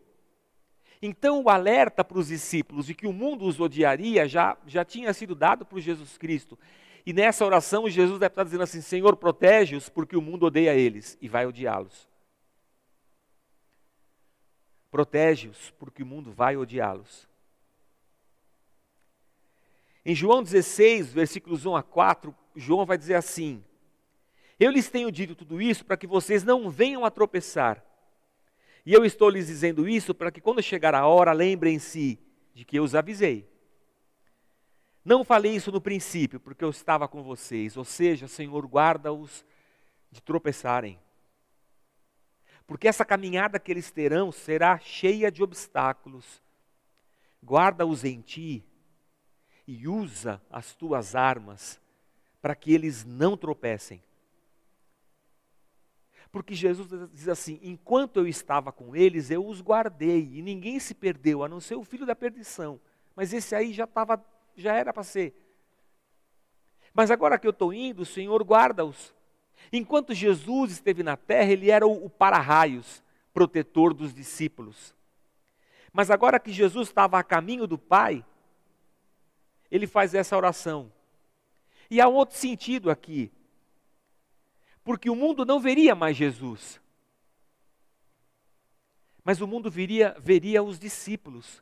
Então, 1.00 1.42
o 1.42 1.50
alerta 1.50 2.02
para 2.02 2.18
os 2.18 2.28
discípulos 2.28 2.86
de 2.86 2.94
que 2.94 3.06
o 3.06 3.12
mundo 3.12 3.44
os 3.44 3.60
odiaria 3.60 4.26
já, 4.26 4.56
já 4.66 4.84
tinha 4.84 5.12
sido 5.12 5.34
dado 5.34 5.64
por 5.64 5.78
Jesus 5.78 6.16
Cristo. 6.16 6.58
E 7.04 7.12
nessa 7.12 7.44
oração, 7.44 7.88
Jesus 7.88 8.18
deve 8.18 8.32
estar 8.32 8.44
dizendo 8.44 8.64
assim: 8.64 8.80
Senhor, 8.80 9.14
protege-os, 9.16 9.88
porque 9.88 10.16
o 10.16 10.22
mundo 10.22 10.46
odeia 10.46 10.74
eles 10.74 11.18
e 11.20 11.28
vai 11.28 11.46
odiá-los. 11.46 12.08
Protege-os, 14.90 15.70
porque 15.78 16.02
o 16.02 16.06
mundo 16.06 16.32
vai 16.32 16.56
odiá-los. 16.56 17.28
Em 20.08 20.14
João 20.14 20.40
16, 20.40 21.12
versículos 21.12 21.66
1 21.66 21.74
a 21.74 21.82
4, 21.82 22.32
João 22.54 22.86
vai 22.86 22.96
dizer 22.96 23.14
assim: 23.14 23.64
Eu 24.56 24.70
lhes 24.70 24.88
tenho 24.88 25.10
dito 25.10 25.34
tudo 25.34 25.60
isso 25.60 25.84
para 25.84 25.96
que 25.96 26.06
vocês 26.06 26.44
não 26.44 26.70
venham 26.70 27.04
a 27.04 27.10
tropeçar. 27.10 27.84
E 28.84 28.92
eu 28.92 29.04
estou 29.04 29.28
lhes 29.28 29.48
dizendo 29.48 29.88
isso 29.88 30.14
para 30.14 30.30
que 30.30 30.40
quando 30.40 30.62
chegar 30.62 30.94
a 30.94 31.08
hora, 31.08 31.32
lembrem-se 31.32 32.20
de 32.54 32.64
que 32.64 32.78
eu 32.78 32.84
os 32.84 32.94
avisei. 32.94 33.50
Não 35.04 35.24
falei 35.24 35.56
isso 35.56 35.72
no 35.72 35.80
princípio, 35.80 36.38
porque 36.38 36.62
eu 36.62 36.70
estava 36.70 37.08
com 37.08 37.24
vocês, 37.24 37.76
ou 37.76 37.84
seja, 37.84 38.28
Senhor, 38.28 38.64
guarda-os 38.64 39.44
de 40.12 40.22
tropeçarem. 40.22 41.00
Porque 42.64 42.86
essa 42.86 43.04
caminhada 43.04 43.58
que 43.58 43.72
eles 43.72 43.90
terão 43.90 44.30
será 44.30 44.78
cheia 44.78 45.32
de 45.32 45.42
obstáculos. 45.42 46.40
Guarda-os 47.42 48.04
em 48.04 48.20
ti 48.20 48.64
e 49.66 49.88
usa 49.88 50.40
as 50.50 50.74
tuas 50.74 51.14
armas 51.14 51.80
para 52.40 52.54
que 52.54 52.72
eles 52.72 53.04
não 53.04 53.36
tropecem. 53.36 54.02
Porque 56.30 56.54
Jesus 56.54 56.88
diz 57.12 57.28
assim: 57.28 57.58
enquanto 57.62 58.18
eu 58.18 58.26
estava 58.26 58.70
com 58.70 58.94
eles, 58.94 59.30
eu 59.30 59.46
os 59.46 59.60
guardei, 59.60 60.28
e 60.34 60.42
ninguém 60.42 60.78
se 60.78 60.94
perdeu, 60.94 61.42
a 61.42 61.48
não 61.48 61.60
ser 61.60 61.76
o 61.76 61.84
filho 61.84 62.06
da 62.06 62.14
perdição. 62.14 62.80
Mas 63.14 63.32
esse 63.32 63.54
aí 63.54 63.72
já 63.72 63.84
estava, 63.84 64.22
já 64.54 64.74
era 64.74 64.92
para 64.92 65.02
ser. 65.02 65.34
Mas 66.92 67.10
agora 67.10 67.38
que 67.38 67.46
eu 67.46 67.50
estou 67.50 67.72
indo, 67.72 68.02
o 68.02 68.06
Senhor 68.06 68.42
guarda-os. 68.42 69.14
Enquanto 69.72 70.14
Jesus 70.14 70.72
esteve 70.72 71.02
na 71.02 71.16
terra, 71.16 71.50
ele 71.50 71.70
era 71.70 71.86
o, 71.86 72.04
o 72.04 72.10
para-raios, 72.10 73.02
protetor 73.32 73.92
dos 73.92 74.14
discípulos. 74.14 74.94
Mas 75.92 76.10
agora 76.10 76.38
que 76.38 76.52
Jesus 76.52 76.88
estava 76.88 77.18
a 77.18 77.24
caminho 77.24 77.66
do 77.66 77.78
Pai, 77.78 78.24
ele 79.76 79.86
faz 79.86 80.14
essa 80.14 80.36
oração. 80.36 80.90
E 81.90 82.00
há 82.00 82.08
um 82.08 82.14
outro 82.14 82.36
sentido 82.36 82.90
aqui 82.90 83.30
porque 84.86 85.10
o 85.10 85.16
mundo 85.16 85.44
não 85.44 85.58
veria 85.58 85.96
mais 85.96 86.16
Jesus. 86.16 86.80
Mas 89.24 89.40
o 89.40 89.46
mundo 89.46 89.68
viria, 89.68 90.16
veria 90.20 90.62
os 90.62 90.78
discípulos. 90.78 91.60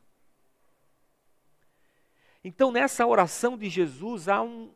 Então, 2.43 2.71
nessa 2.71 3.03
oração 3.03 3.57
de 3.57 3.67
Jesus, 3.67 4.29
há 4.29 4.43
um, 4.43 4.71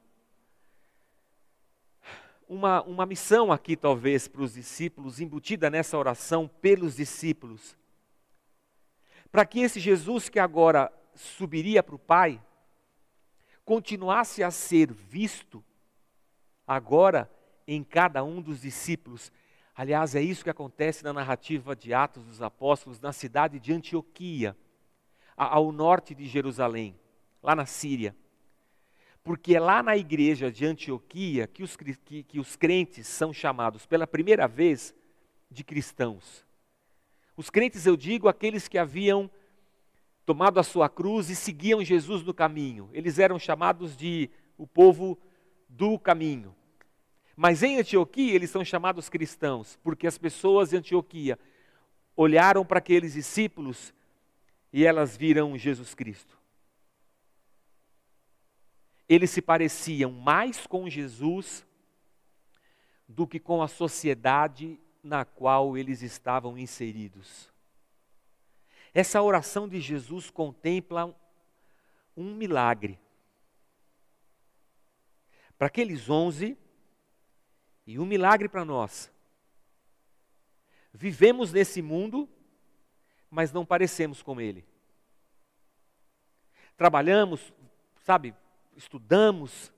uma, 2.47 2.81
uma 2.81 3.05
missão 3.05 3.51
aqui, 3.51 3.75
talvez, 3.77 4.27
para 4.27 4.41
os 4.41 4.55
discípulos, 4.55 5.19
embutida 5.19 5.69
nessa 5.69 5.95
oração 5.95 6.47
pelos 6.47 6.95
discípulos. 6.95 7.77
Para 9.31 9.45
que 9.45 9.59
esse 9.59 9.79
Jesus 9.79 10.27
que 10.27 10.39
agora 10.39 10.91
subiria 11.13 11.83
para 11.83 11.93
o 11.93 11.99
Pai, 11.99 12.41
continuasse 13.69 14.41
a 14.41 14.49
ser 14.49 14.91
visto 14.91 15.63
agora 16.65 17.29
em 17.67 17.83
cada 17.83 18.23
um 18.23 18.41
dos 18.41 18.61
discípulos. 18.61 19.31
Aliás, 19.75 20.15
é 20.15 20.21
isso 20.23 20.43
que 20.43 20.49
acontece 20.49 21.03
na 21.03 21.13
narrativa 21.13 21.75
de 21.75 21.93
Atos 21.93 22.25
dos 22.25 22.41
Apóstolos, 22.41 22.99
na 22.99 23.13
cidade 23.13 23.59
de 23.59 23.71
Antioquia, 23.71 24.57
ao 25.37 25.71
norte 25.71 26.15
de 26.15 26.25
Jerusalém, 26.25 26.99
lá 27.43 27.55
na 27.55 27.67
Síria. 27.67 28.15
Porque 29.23 29.55
é 29.55 29.59
lá 29.59 29.83
na 29.83 29.95
igreja 29.95 30.51
de 30.51 30.65
Antioquia 30.65 31.45
que 31.45 31.61
os, 31.61 31.77
que, 31.77 32.23
que 32.23 32.39
os 32.39 32.55
crentes 32.55 33.05
são 33.05 33.31
chamados 33.31 33.85
pela 33.85 34.07
primeira 34.07 34.47
vez 34.47 34.95
de 35.47 35.63
cristãos. 35.63 36.43
Os 37.37 37.51
crentes, 37.51 37.85
eu 37.85 37.95
digo, 37.95 38.27
aqueles 38.27 38.67
que 38.67 38.79
haviam 38.79 39.29
tomado 40.29 40.59
a 40.59 40.63
sua 40.63 40.87
cruz 40.87 41.27
e 41.31 41.35
seguiam 41.35 41.83
Jesus 41.83 42.21
no 42.21 42.35
caminho. 42.35 42.87
Eles 42.93 43.17
eram 43.17 43.39
chamados 43.39 43.97
de 43.97 44.29
o 44.59 44.67
povo 44.67 45.17
do 45.67 45.97
caminho. 45.97 46.55
Mas 47.35 47.63
em 47.63 47.79
Antioquia 47.79 48.35
eles 48.35 48.51
são 48.51 48.63
chamados 48.63 49.09
cristãos, 49.09 49.79
porque 49.81 50.05
as 50.05 50.19
pessoas 50.19 50.69
de 50.69 50.77
Antioquia 50.77 51.39
olharam 52.15 52.63
para 52.63 52.77
aqueles 52.77 53.13
discípulos 53.13 53.91
e 54.71 54.85
elas 54.85 55.17
viram 55.17 55.57
Jesus 55.57 55.95
Cristo. 55.95 56.37
Eles 59.07 59.31
se 59.31 59.41
pareciam 59.41 60.11
mais 60.11 60.67
com 60.67 60.87
Jesus 60.87 61.65
do 63.07 63.25
que 63.25 63.39
com 63.39 63.63
a 63.63 63.67
sociedade 63.67 64.79
na 65.03 65.25
qual 65.25 65.75
eles 65.75 66.03
estavam 66.03 66.55
inseridos. 66.55 67.48
Essa 68.99 69.21
oração 69.21 69.65
de 69.65 69.79
Jesus 69.79 70.29
contempla 70.29 71.17
um 72.17 72.35
milagre. 72.35 72.99
Para 75.57 75.67
aqueles 75.67 76.09
onze, 76.09 76.57
e 77.87 77.97
um 77.97 78.05
milagre 78.05 78.49
para 78.49 78.65
nós. 78.65 79.09
Vivemos 80.93 81.53
nesse 81.53 81.81
mundo, 81.81 82.27
mas 83.31 83.53
não 83.53 83.65
parecemos 83.65 84.21
com 84.21 84.41
ele. 84.41 84.67
Trabalhamos, 86.75 87.53
sabe, 88.03 88.35
estudamos. 88.75 89.71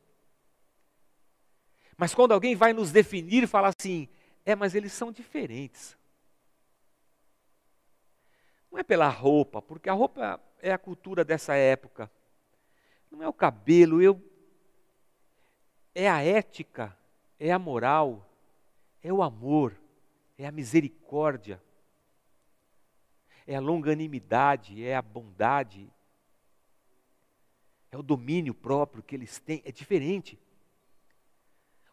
Mas 1.95 2.15
quando 2.15 2.31
alguém 2.31 2.55
vai 2.55 2.73
nos 2.73 2.91
definir, 2.91 3.47
fala 3.47 3.67
assim: 3.67 4.10
é, 4.43 4.55
mas 4.55 4.73
eles 4.73 4.91
são 4.91 5.12
diferentes. 5.12 5.95
Não 8.71 8.79
é 8.79 8.84
pela 8.84 9.10
roupa, 9.10 9.62
porque 9.62 9.89
a 9.89 9.93
roupa 9.93 10.39
é 10.62 10.71
a 10.71 10.77
cultura 10.77 11.25
dessa 11.25 11.55
época. 11.55 12.10
Não 13.12 13.21
é 13.21 13.27
o 13.27 13.34
cabelo, 13.34 14.01
eu 14.01 14.21
é 15.93 16.10
a 16.10 16.23
ética 16.23 16.97
é 17.43 17.51
a 17.51 17.57
moral, 17.57 18.31
é 19.01 19.12
o 19.12 19.23
amor, 19.23 19.75
é 20.38 20.45
a 20.45 20.51
misericórdia, 20.51 21.60
é 23.47 23.55
a 23.55 23.60
longanimidade, 23.60 24.86
é 24.86 24.95
a 24.95 25.01
bondade, 25.01 25.91
é 27.91 27.97
o 27.97 28.03
domínio 28.03 28.53
próprio 28.53 29.01
que 29.01 29.15
eles 29.15 29.39
têm, 29.39 29.60
é 29.65 29.71
diferente. 29.71 30.38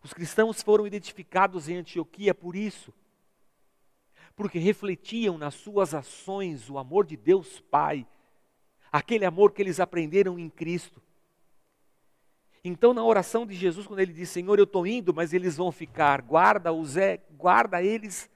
Os 0.02 0.12
cristãos 0.12 0.60
foram 0.60 0.86
identificados 0.86 1.66
em 1.66 1.76
Antioquia 1.76 2.34
por 2.34 2.54
isso, 2.54 2.92
porque 4.38 4.60
refletiam 4.60 5.36
nas 5.36 5.54
suas 5.54 5.92
ações 5.92 6.70
o 6.70 6.78
amor 6.78 7.04
de 7.04 7.16
Deus 7.16 7.58
Pai, 7.58 8.06
aquele 8.90 9.24
amor 9.24 9.50
que 9.50 9.60
eles 9.60 9.80
aprenderam 9.80 10.38
em 10.38 10.48
Cristo. 10.48 11.02
Então, 12.62 12.94
na 12.94 13.02
oração 13.02 13.44
de 13.44 13.56
Jesus, 13.56 13.84
quando 13.84 13.98
ele 13.98 14.12
diz: 14.12 14.30
Senhor, 14.30 14.56
eu 14.56 14.62
estou 14.62 14.86
indo, 14.86 15.12
mas 15.12 15.32
eles 15.32 15.56
vão 15.56 15.72
ficar, 15.72 16.22
guarda-os, 16.22 16.96
é, 16.96 17.16
guarda 17.32 17.82
eles, 17.82 18.30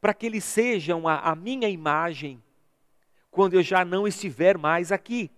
para 0.00 0.14
que 0.14 0.24
eles 0.24 0.44
sejam 0.44 1.06
a, 1.06 1.18
a 1.18 1.34
minha 1.34 1.68
imagem, 1.68 2.42
quando 3.30 3.52
eu 3.52 3.62
já 3.62 3.84
não 3.84 4.08
estiver 4.08 4.56
mais 4.56 4.90
aqui. 4.90 5.30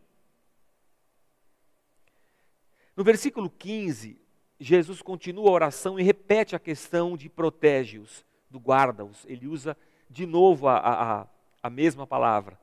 No 2.97 3.03
versículo 3.03 3.51
15, 3.51 4.21
Jesus 4.61 5.03
continua 5.03 5.49
a 5.49 5.53
oração 5.53 5.99
e 5.99 6.03
repete 6.05 6.55
a 6.55 6.61
questão 6.61 7.17
de 7.17 7.29
protege-os, 7.29 8.25
do 8.51 8.59
guarda-os. 8.59 9.25
Ele 9.27 9.47
usa 9.47 9.77
de 10.09 10.27
novo 10.27 10.69
a, 10.69 10.79
a, 10.79 11.27
a 11.63 11.71
mesma 11.71 12.07
palavra. 12.07 12.59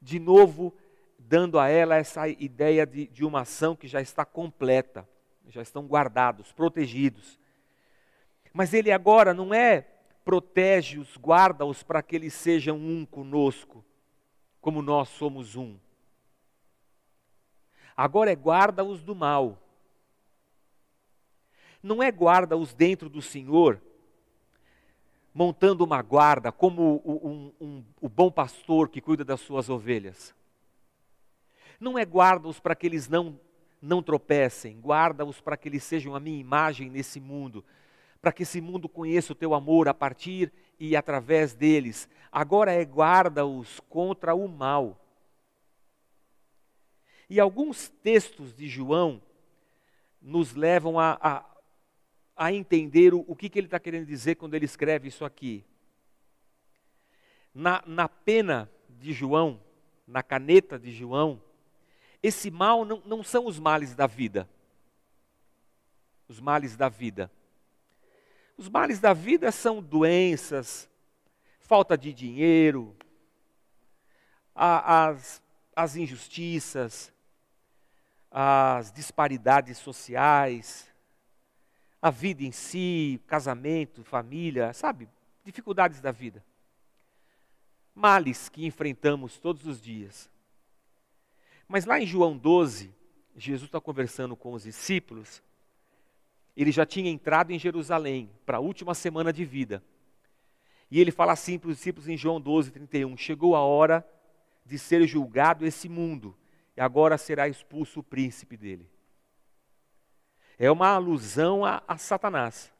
De 0.00 0.18
novo, 0.18 0.72
dando 1.18 1.58
a 1.58 1.68
ela 1.68 1.96
essa 1.96 2.28
ideia 2.28 2.86
de, 2.86 3.06
de 3.06 3.24
uma 3.24 3.40
ação 3.40 3.74
que 3.74 3.88
já 3.88 4.00
está 4.00 4.24
completa, 4.24 5.08
já 5.48 5.62
estão 5.62 5.86
guardados, 5.86 6.52
protegidos. 6.52 7.38
Mas 8.52 8.72
ele 8.72 8.92
agora 8.92 9.34
não 9.34 9.52
é 9.52 9.86
protege-os, 10.24 11.16
guarda-os 11.16 11.82
para 11.82 12.02
que 12.02 12.16
eles 12.16 12.32
sejam 12.32 12.76
um 12.76 13.04
conosco, 13.04 13.84
como 14.60 14.80
nós 14.80 15.08
somos 15.08 15.56
um. 15.56 15.76
Agora 17.96 18.30
é 18.32 18.34
guarda-os 18.34 19.02
do 19.02 19.14
mal. 19.14 19.58
Não 21.82 22.02
é 22.02 22.10
guarda-os 22.10 22.72
dentro 22.72 23.08
do 23.08 23.20
Senhor, 23.20 23.80
montando 25.34 25.82
uma 25.82 26.00
guarda, 26.00 26.52
como 26.52 27.02
o, 27.04 27.52
um, 27.60 27.84
um, 28.00 28.08
bom 28.08 28.30
pastor 28.30 28.88
que 28.88 29.00
cuida 29.00 29.24
das 29.24 29.40
suas 29.40 29.68
ovelhas. 29.68 30.32
Não 31.80 31.98
é 31.98 32.04
guarda-os 32.04 32.60
para 32.60 32.76
que 32.76 32.86
eles 32.86 33.08
não, 33.08 33.38
não 33.82 34.00
tropecem, 34.00 34.78
guarda-os 34.80 35.40
para 35.40 35.56
que 35.56 35.68
eles 35.68 35.82
sejam 35.82 36.14
a 36.14 36.20
minha 36.20 36.38
imagem 36.38 36.88
nesse 36.88 37.18
mundo, 37.18 37.64
para 38.22 38.32
que 38.32 38.44
esse 38.44 38.60
mundo 38.60 38.88
conheça 38.88 39.32
o 39.32 39.36
teu 39.36 39.54
amor 39.54 39.88
a 39.88 39.92
partir 39.92 40.52
e 40.78 40.94
através 40.94 41.52
deles, 41.52 42.08
agora 42.30 42.72
é 42.72 42.84
guarda-os 42.84 43.80
contra 43.88 44.34
o 44.34 44.48
mal. 44.48 45.00
E 47.28 47.40
alguns 47.40 47.88
textos 47.88 48.54
de 48.54 48.68
João 48.68 49.20
nos 50.22 50.54
levam 50.54 50.98
a, 50.98 51.18
a, 51.20 51.44
a 52.36 52.52
entender 52.52 53.14
o, 53.14 53.24
o 53.26 53.36
que, 53.36 53.48
que 53.48 53.58
ele 53.58 53.66
está 53.66 53.78
querendo 53.78 54.06
dizer 54.06 54.34
quando 54.34 54.54
ele 54.54 54.64
escreve 54.64 55.08
isso 55.08 55.24
aqui. 55.24 55.64
Na, 57.54 57.82
na 57.86 58.08
pena 58.08 58.70
de 58.88 59.12
João, 59.12 59.60
na 60.06 60.22
caneta 60.22 60.78
de 60.78 60.90
João, 60.92 61.40
esse 62.22 62.50
mal 62.50 62.84
não, 62.84 63.02
não 63.04 63.22
são 63.22 63.46
os 63.46 63.58
males 63.58 63.94
da 63.94 64.06
vida. 64.06 64.48
Os 66.28 66.40
males 66.40 66.76
da 66.76 66.88
vida. 66.88 67.30
Os 68.56 68.68
males 68.68 69.00
da 69.00 69.12
vida 69.12 69.50
são 69.52 69.82
doenças, 69.82 70.88
falta 71.60 71.98
de 71.98 72.12
dinheiro, 72.12 72.96
as, 74.54 75.42
as 75.74 75.96
injustiças, 75.96 77.12
as 78.30 78.92
disparidades 78.92 79.78
sociais, 79.78 80.93
a 82.04 82.10
vida 82.10 82.44
em 82.44 82.52
si, 82.52 83.18
casamento, 83.26 84.04
família, 84.04 84.74
sabe? 84.74 85.08
Dificuldades 85.42 86.02
da 86.02 86.12
vida. 86.12 86.44
Males 87.94 88.50
que 88.50 88.66
enfrentamos 88.66 89.38
todos 89.38 89.66
os 89.66 89.80
dias. 89.80 90.30
Mas 91.66 91.86
lá 91.86 91.98
em 91.98 92.04
João 92.04 92.36
12, 92.36 92.94
Jesus 93.34 93.68
está 93.68 93.80
conversando 93.80 94.36
com 94.36 94.52
os 94.52 94.64
discípulos. 94.64 95.42
Ele 96.54 96.70
já 96.70 96.84
tinha 96.84 97.10
entrado 97.10 97.52
em 97.52 97.58
Jerusalém 97.58 98.30
para 98.44 98.58
a 98.58 98.60
última 98.60 98.94
semana 98.94 99.32
de 99.32 99.46
vida. 99.46 99.82
E 100.90 101.00
ele 101.00 101.10
fala 101.10 101.32
assim 101.32 101.58
para 101.58 101.70
os 101.70 101.78
discípulos 101.78 102.06
em 102.06 102.18
João 102.18 102.38
12, 102.38 102.70
31: 102.70 103.16
Chegou 103.16 103.56
a 103.56 103.60
hora 103.60 104.06
de 104.62 104.78
ser 104.78 105.06
julgado 105.06 105.64
esse 105.64 105.88
mundo, 105.88 106.36
e 106.76 106.82
agora 106.82 107.16
será 107.16 107.48
expulso 107.48 108.00
o 108.00 108.04
príncipe 108.04 108.58
dele. 108.58 108.93
É 110.58 110.70
uma 110.70 110.88
alusão 110.88 111.64
a, 111.64 111.82
a 111.86 111.96
Satanás. 111.96 112.72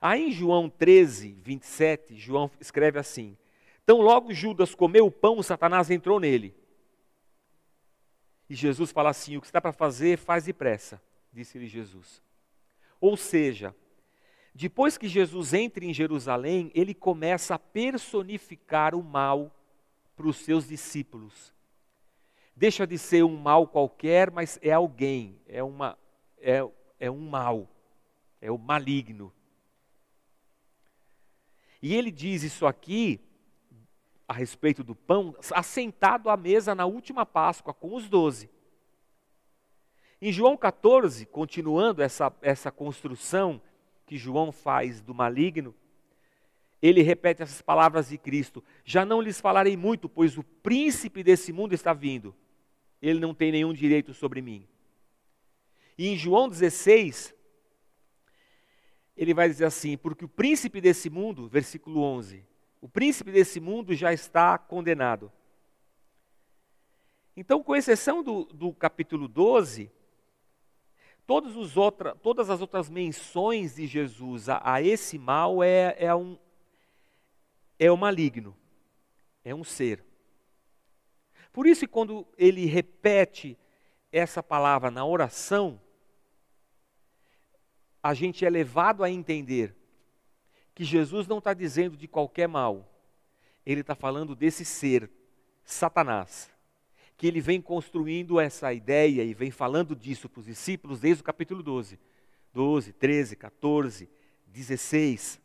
Aí 0.00 0.28
em 0.28 0.32
João 0.32 0.68
13, 0.68 1.36
27, 1.42 2.16
João 2.16 2.50
escreve 2.60 2.98
assim: 2.98 3.36
Então 3.84 4.00
logo 4.00 4.32
Judas 4.32 4.74
comeu 4.74 5.06
o 5.06 5.10
pão, 5.10 5.42
Satanás 5.42 5.90
entrou 5.90 6.18
nele. 6.18 6.54
E 8.48 8.54
Jesus 8.54 8.90
fala 8.90 9.10
assim: 9.10 9.36
O 9.36 9.40
que 9.40 9.46
está 9.46 9.60
para 9.60 9.72
fazer, 9.72 10.18
faz 10.18 10.44
depressa, 10.44 11.00
disse-lhe 11.32 11.66
Jesus. 11.66 12.22
Ou 13.00 13.16
seja, 13.16 13.74
depois 14.54 14.98
que 14.98 15.08
Jesus 15.08 15.54
entra 15.54 15.84
em 15.84 15.92
Jerusalém, 15.94 16.70
ele 16.74 16.94
começa 16.94 17.54
a 17.54 17.58
personificar 17.58 18.94
o 18.94 19.02
mal 19.02 19.54
para 20.16 20.26
os 20.26 20.36
seus 20.36 20.66
discípulos. 20.66 21.52
Deixa 22.54 22.86
de 22.86 22.98
ser 22.98 23.22
um 23.22 23.36
mal 23.36 23.66
qualquer, 23.66 24.30
mas 24.30 24.58
é 24.60 24.72
alguém, 24.72 25.40
é, 25.46 25.62
uma, 25.62 25.96
é, 26.40 26.66
é 26.98 27.10
um 27.10 27.28
mal, 27.28 27.68
é 28.40 28.50
o 28.50 28.58
maligno. 28.58 29.32
E 31.82 31.94
ele 31.94 32.10
diz 32.10 32.42
isso 32.42 32.66
aqui 32.66 33.20
a 34.28 34.32
respeito 34.32 34.84
do 34.84 34.94
pão, 34.94 35.34
assentado 35.52 36.30
à 36.30 36.36
mesa 36.36 36.74
na 36.74 36.86
última 36.86 37.26
Páscoa 37.26 37.74
com 37.74 37.94
os 37.94 38.08
doze. 38.08 38.48
Em 40.22 40.30
João 40.30 40.56
14, 40.56 41.26
continuando 41.26 42.02
essa, 42.02 42.32
essa 42.42 42.70
construção 42.70 43.60
que 44.06 44.16
João 44.16 44.52
faz 44.52 45.00
do 45.00 45.14
maligno, 45.14 45.74
ele 46.82 47.02
repete 47.02 47.42
essas 47.42 47.60
palavras 47.60 48.08
de 48.08 48.18
Cristo: 48.18 48.62
Já 48.84 49.04
não 49.04 49.20
lhes 49.20 49.40
falarei 49.40 49.76
muito, 49.76 50.08
pois 50.08 50.38
o 50.38 50.42
príncipe 50.42 51.22
desse 51.22 51.52
mundo 51.52 51.72
está 51.72 51.92
vindo. 51.92 52.34
Ele 53.00 53.18
não 53.18 53.34
tem 53.34 53.50
nenhum 53.50 53.72
direito 53.72 54.12
sobre 54.12 54.42
mim. 54.42 54.68
E 56.00 56.08
em 56.08 56.16
João 56.16 56.48
16, 56.48 57.34
ele 59.14 59.34
vai 59.34 59.50
dizer 59.50 59.66
assim: 59.66 59.98
Porque 59.98 60.24
o 60.24 60.28
príncipe 60.30 60.80
desse 60.80 61.10
mundo, 61.10 61.46
versículo 61.46 62.00
11, 62.00 62.42
o 62.80 62.88
príncipe 62.88 63.30
desse 63.30 63.60
mundo 63.60 63.94
já 63.94 64.10
está 64.10 64.56
condenado. 64.56 65.30
Então, 67.36 67.62
com 67.62 67.76
exceção 67.76 68.22
do, 68.22 68.44
do 68.44 68.72
capítulo 68.72 69.28
12, 69.28 69.92
Todos 71.26 71.54
os 71.54 71.76
outra, 71.76 72.14
todas 72.14 72.48
as 72.48 72.62
outras 72.62 72.88
menções 72.88 73.74
de 73.76 73.86
Jesus 73.86 74.48
a, 74.48 74.60
a 74.64 74.82
esse 74.82 75.18
mal 75.18 75.62
é, 75.62 75.94
é, 75.98 76.14
um, 76.14 76.38
é 77.78 77.92
o 77.92 77.96
maligno, 77.96 78.56
é 79.44 79.54
um 79.54 79.62
ser. 79.62 80.02
Por 81.52 81.66
isso, 81.66 81.86
quando 81.86 82.26
ele 82.38 82.64
repete 82.64 83.56
essa 84.10 84.42
palavra 84.42 84.90
na 84.90 85.04
oração, 85.04 85.78
a 88.02 88.14
gente 88.14 88.44
é 88.44 88.50
levado 88.50 89.04
a 89.04 89.10
entender 89.10 89.74
que 90.74 90.84
Jesus 90.84 91.26
não 91.26 91.38
está 91.38 91.52
dizendo 91.52 91.96
de 91.96 92.08
qualquer 92.08 92.48
mal, 92.48 92.88
ele 93.64 93.82
está 93.82 93.94
falando 93.94 94.34
desse 94.34 94.64
ser, 94.64 95.10
Satanás 95.64 96.50
que 97.20 97.26
ele 97.26 97.42
vem 97.42 97.60
construindo 97.60 98.40
essa 98.40 98.72
ideia 98.72 99.22
e 99.22 99.34
vem 99.34 99.50
falando 99.50 99.94
disso 99.94 100.26
para 100.26 100.40
os 100.40 100.46
discípulos 100.46 101.00
desde 101.00 101.20
o 101.20 101.24
capítulo 101.24 101.62
12. 101.62 101.98
12, 102.50 102.94
13, 102.94 103.36
14, 103.36 104.08
16. 104.46 105.38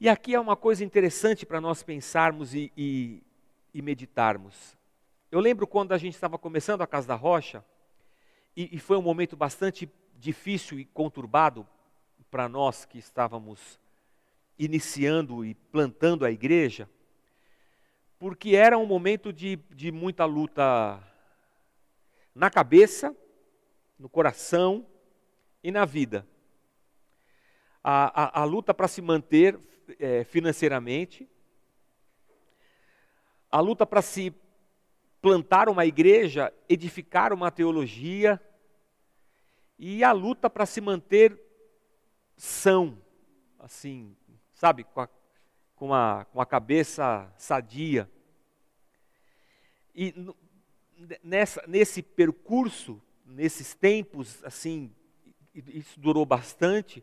E 0.00 0.08
aqui 0.08 0.34
é 0.34 0.40
uma 0.40 0.56
coisa 0.56 0.82
interessante 0.82 1.44
para 1.44 1.60
nós 1.60 1.82
pensarmos 1.82 2.54
e, 2.54 2.72
e, 2.74 3.22
e, 3.74 3.82
meditarmos. 3.82 4.74
Eu 5.30 5.40
lembro 5.40 5.66
quando 5.66 5.92
a 5.92 5.98
gente 5.98 6.14
estava 6.14 6.38
começando 6.38 6.80
a 6.80 6.86
Casa 6.86 7.08
da 7.08 7.14
Rocha, 7.14 7.62
e, 8.56 8.76
e 8.76 8.78
foi 8.78 8.96
um 8.96 9.02
momento 9.02 9.36
bastante 9.36 9.90
difícil 10.16 10.78
e 10.78 10.84
conturbado 10.84 11.66
para 12.30 12.48
nós 12.48 12.84
que 12.84 12.98
estávamos 12.98 13.80
iniciando 14.58 15.44
e 15.44 15.54
plantando 15.54 16.24
a 16.24 16.30
igreja 16.30 16.88
porque 18.22 18.54
era 18.54 18.78
um 18.78 18.86
momento 18.86 19.32
de, 19.32 19.56
de 19.68 19.90
muita 19.90 20.24
luta 20.24 21.02
na 22.32 22.48
cabeça, 22.48 23.12
no 23.98 24.08
coração 24.08 24.86
e 25.60 25.72
na 25.72 25.84
vida. 25.84 26.24
A, 27.82 28.38
a, 28.38 28.42
a 28.42 28.44
luta 28.44 28.72
para 28.72 28.86
se 28.86 29.02
manter 29.02 29.58
é, 29.98 30.22
financeiramente, 30.22 31.28
a 33.50 33.58
luta 33.58 33.84
para 33.84 34.00
se 34.00 34.32
plantar 35.22 35.68
uma 35.68 35.86
igreja, 35.86 36.52
edificar 36.68 37.32
uma 37.32 37.48
teologia, 37.48 38.42
e 39.78 40.02
a 40.02 40.10
luta 40.10 40.50
para 40.50 40.66
se 40.66 40.80
manter 40.80 41.40
são, 42.36 42.98
assim, 43.60 44.16
sabe, 44.52 44.82
com 44.82 45.00
a, 45.00 45.08
com 45.76 45.94
a, 45.94 46.24
com 46.24 46.40
a 46.40 46.46
cabeça 46.46 47.32
sadia. 47.38 48.10
E 49.94 50.12
nessa, 51.22 51.62
nesse 51.68 52.02
percurso, 52.02 53.00
nesses 53.24 53.74
tempos, 53.74 54.42
assim, 54.44 54.92
isso 55.54 56.00
durou 56.00 56.26
bastante, 56.26 57.02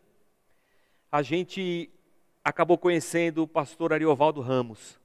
a 1.09 1.21
gente 1.21 1.89
acabou 2.43 2.77
conhecendo 2.77 3.43
o 3.43 3.47
pastor 3.47 3.93
Ariovaldo 3.93 4.41
Ramos. 4.41 4.98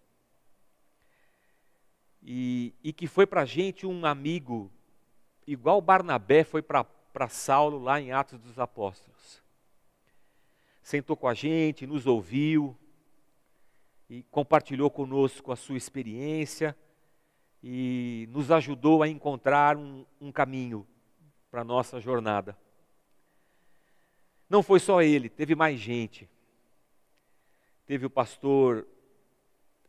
E, 2.24 2.74
e 2.82 2.92
que 2.92 3.06
foi 3.06 3.26
para 3.26 3.42
a 3.42 3.44
gente 3.44 3.86
um 3.86 4.06
amigo, 4.06 4.70
igual 5.46 5.80
Barnabé 5.80 6.42
foi 6.42 6.62
para 6.62 7.28
Saulo 7.28 7.78
lá 7.78 8.00
em 8.00 8.12
Atos 8.12 8.38
dos 8.40 8.58
Apóstolos. 8.58 9.42
Sentou 10.82 11.16
com 11.16 11.28
a 11.28 11.34
gente, 11.34 11.86
nos 11.86 12.06
ouviu, 12.06 12.76
e 14.08 14.22
compartilhou 14.30 14.90
conosco 14.90 15.52
a 15.52 15.56
sua 15.56 15.76
experiência 15.76 16.76
e 17.62 18.28
nos 18.30 18.50
ajudou 18.50 19.02
a 19.02 19.08
encontrar 19.08 19.76
um, 19.76 20.04
um 20.20 20.30
caminho 20.30 20.86
para 21.50 21.62
a 21.62 21.64
nossa 21.64 22.00
jornada. 22.00 22.56
Não 24.48 24.62
foi 24.62 24.78
só 24.78 25.02
ele, 25.02 25.28
teve 25.28 25.54
mais 25.54 25.80
gente. 25.80 26.28
Teve 27.86 28.06
o 28.06 28.10
pastor 28.10 28.86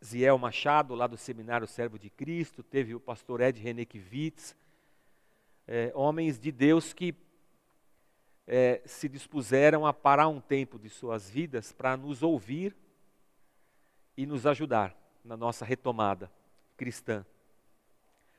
Ziel 0.06 0.38
Machado, 0.38 0.94
lá 0.94 1.08
do 1.08 1.18
Seminário 1.18 1.66
Servo 1.66 1.98
de 1.98 2.12
Cristo, 2.12 2.62
teve 2.62 2.94
o 2.94 3.00
pastor 3.00 3.42
Ed 3.42 3.60
Renekiewicz, 3.60 4.56
é, 5.68 5.92
homens 5.96 6.38
de 6.38 6.52
Deus 6.52 6.94
que 6.94 7.16
é, 8.46 8.84
se 8.86 9.10
dispuseram 9.10 9.84
a 9.84 9.92
parar 9.92 10.28
um 10.28 10.40
tempo 10.40 10.78
de 10.78 10.90
suas 10.90 11.28
vidas 11.28 11.72
para 11.72 11.98
nos 11.98 12.22
ouvir 12.22 12.76
e 14.16 14.28
nos 14.28 14.46
ajudar 14.46 14.96
na 15.24 15.36
nossa 15.36 15.66
retomada 15.66 16.32
cristã. 16.78 17.26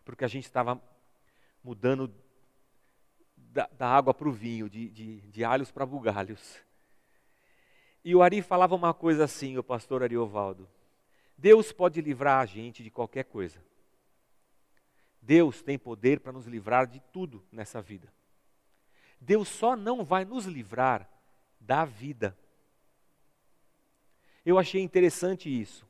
Porque 0.04 0.24
a 0.24 0.28
gente 0.28 0.44
estava 0.44 0.80
mudando 1.64 2.14
da, 3.36 3.68
da 3.76 3.88
água 3.88 4.14
para 4.14 4.28
o 4.28 4.32
vinho, 4.32 4.70
de, 4.70 4.88
de, 4.88 5.20
de 5.22 5.44
alhos 5.44 5.72
para 5.72 5.84
bugalhos. 5.84 6.62
E 8.04 8.14
o 8.14 8.22
Ari 8.22 8.40
falava 8.40 8.76
uma 8.76 8.94
coisa 8.94 9.24
assim, 9.24 9.58
o 9.58 9.64
pastor 9.64 10.04
Ariovaldo. 10.04 10.68
Deus 11.36 11.72
pode 11.72 12.00
livrar 12.00 12.40
a 12.40 12.46
gente 12.46 12.82
de 12.82 12.90
qualquer 12.90 13.24
coisa. 13.24 13.62
Deus 15.20 15.62
tem 15.62 15.78
poder 15.78 16.20
para 16.20 16.32
nos 16.32 16.46
livrar 16.46 16.86
de 16.86 17.00
tudo 17.12 17.44
nessa 17.50 17.82
vida. 17.82 18.12
Deus 19.20 19.48
só 19.48 19.76
não 19.76 20.04
vai 20.04 20.24
nos 20.24 20.46
livrar 20.46 21.08
da 21.60 21.84
vida. 21.84 22.36
Eu 24.44 24.58
achei 24.58 24.80
interessante 24.80 25.48
isso. 25.48 25.86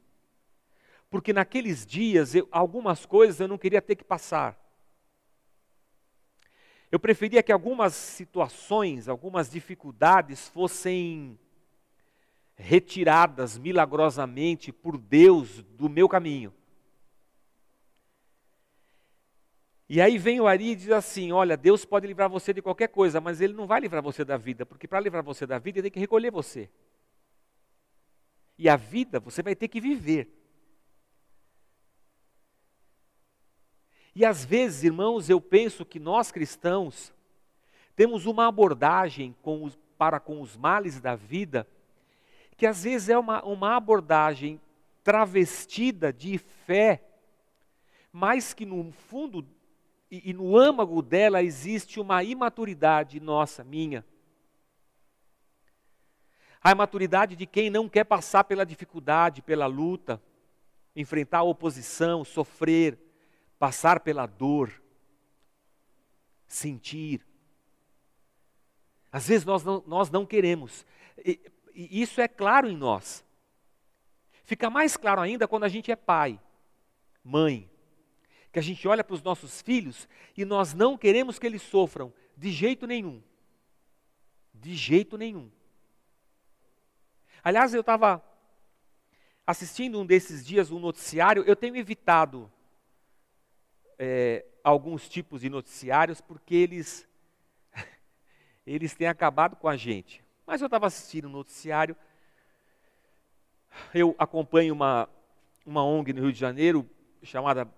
Porque 1.10 1.32
naqueles 1.32 1.84
dias, 1.84 2.34
eu, 2.34 2.48
algumas 2.50 3.04
coisas 3.04 3.38
eu 3.38 3.46
não 3.46 3.58
queria 3.58 3.82
ter 3.82 3.94
que 3.94 4.04
passar. 4.04 4.58
Eu 6.90 6.98
preferia 6.98 7.42
que 7.42 7.52
algumas 7.52 7.94
situações, 7.94 9.08
algumas 9.08 9.50
dificuldades 9.50 10.48
fossem 10.48 11.38
retiradas 12.56 13.58
milagrosamente 13.58 14.72
por 14.72 14.96
Deus 14.96 15.62
do 15.62 15.88
meu 15.88 16.08
caminho. 16.08 16.52
E 19.88 20.00
aí 20.00 20.18
vem 20.18 20.40
o 20.40 20.46
Ari 20.46 20.70
e 20.70 20.76
diz 20.76 20.90
assim: 20.90 21.30
Olha, 21.30 21.56
Deus 21.56 21.84
pode 21.84 22.06
livrar 22.06 22.28
você 22.28 22.52
de 22.52 22.60
qualquer 22.60 22.88
coisa, 22.88 23.20
mas 23.20 23.40
Ele 23.40 23.52
não 23.52 23.66
vai 23.66 23.80
livrar 23.80 24.02
você 24.02 24.24
da 24.24 24.36
vida, 24.36 24.66
porque 24.66 24.88
para 24.88 24.98
livrar 24.98 25.22
você 25.22 25.46
da 25.46 25.58
vida, 25.58 25.78
Ele 25.78 25.84
tem 25.84 25.92
que 25.92 26.00
recolher 26.00 26.30
você. 26.30 26.68
E 28.58 28.68
a 28.68 28.76
vida 28.76 29.20
você 29.20 29.42
vai 29.42 29.54
ter 29.54 29.68
que 29.68 29.80
viver. 29.80 30.32
E 34.14 34.24
às 34.24 34.44
vezes, 34.44 34.82
irmãos, 34.82 35.28
eu 35.28 35.40
penso 35.40 35.84
que 35.84 36.00
nós 36.00 36.32
cristãos 36.32 37.12
temos 37.94 38.26
uma 38.26 38.48
abordagem 38.48 39.36
com 39.42 39.62
os, 39.62 39.78
para 39.98 40.18
com 40.18 40.40
os 40.40 40.56
males 40.56 41.00
da 41.00 41.14
vida, 41.14 41.68
que 42.56 42.66
às 42.66 42.84
vezes 42.84 43.08
é 43.08 43.18
uma, 43.18 43.44
uma 43.44 43.76
abordagem 43.76 44.60
travestida 45.04 46.12
de 46.12 46.38
fé, 46.38 47.02
mas 48.12 48.54
que 48.54 48.64
no 48.64 48.90
fundo 48.92 49.46
e, 50.10 50.30
e 50.30 50.32
no 50.32 50.56
âmago 50.56 51.02
dela 51.02 51.42
existe 51.42 52.00
uma 52.00 52.22
imaturidade 52.22 53.20
nossa, 53.20 53.62
minha. 53.62 54.04
A 56.62 56.72
imaturidade 56.72 57.36
de 57.36 57.46
quem 57.46 57.70
não 57.70 57.88
quer 57.88 58.04
passar 58.04 58.44
pela 58.44 58.66
dificuldade, 58.66 59.42
pela 59.42 59.66
luta, 59.66 60.20
enfrentar 60.94 61.38
a 61.38 61.44
oposição, 61.44 62.24
sofrer, 62.24 62.98
passar 63.58 64.00
pela 64.00 64.26
dor, 64.26 64.72
sentir. 66.48 67.24
Às 69.12 69.28
vezes 69.28 69.44
nós 69.44 69.62
não, 69.62 69.82
nós 69.86 70.10
não 70.10 70.26
queremos. 70.26 70.84
E, 71.76 72.02
isso 72.02 72.20
é 72.20 72.26
claro 72.26 72.68
em 72.68 72.76
nós. 72.76 73.24
Fica 74.42 74.68
mais 74.70 74.96
claro 74.96 75.20
ainda 75.20 75.46
quando 75.46 75.64
a 75.64 75.68
gente 75.68 75.92
é 75.92 75.96
pai, 75.96 76.40
mãe 77.22 77.70
que 78.56 78.60
a 78.60 78.62
gente 78.62 78.88
olha 78.88 79.04
para 79.04 79.12
os 79.12 79.22
nossos 79.22 79.60
filhos 79.60 80.08
e 80.34 80.42
nós 80.42 80.72
não 80.72 80.96
queremos 80.96 81.38
que 81.38 81.46
eles 81.46 81.60
sofram 81.60 82.10
de 82.34 82.50
jeito 82.50 82.86
nenhum. 82.86 83.22
De 84.54 84.74
jeito 84.74 85.18
nenhum. 85.18 85.50
Aliás, 87.44 87.74
eu 87.74 87.82
estava 87.82 88.24
assistindo 89.46 90.00
um 90.00 90.06
desses 90.06 90.42
dias 90.42 90.70
um 90.70 90.78
noticiário, 90.78 91.44
eu 91.44 91.54
tenho 91.54 91.76
evitado 91.76 92.50
é, 93.98 94.46
alguns 94.64 95.06
tipos 95.06 95.42
de 95.42 95.50
noticiários 95.50 96.22
porque 96.22 96.54
eles, 96.54 97.06
eles 98.66 98.94
têm 98.94 99.06
acabado 99.06 99.54
com 99.54 99.68
a 99.68 99.76
gente. 99.76 100.24
Mas 100.46 100.60
eu 100.60 100.66
estava 100.66 100.86
assistindo 100.86 101.26
um 101.26 101.32
noticiário, 101.32 101.96
eu 103.92 104.14
acompanho 104.16 104.72
uma, 104.72 105.08
uma 105.66 105.84
ONG 105.84 106.12
no 106.12 106.22
Rio 106.22 106.32
de 106.32 106.38
Janeiro 106.38 106.88
chamada 107.20 107.68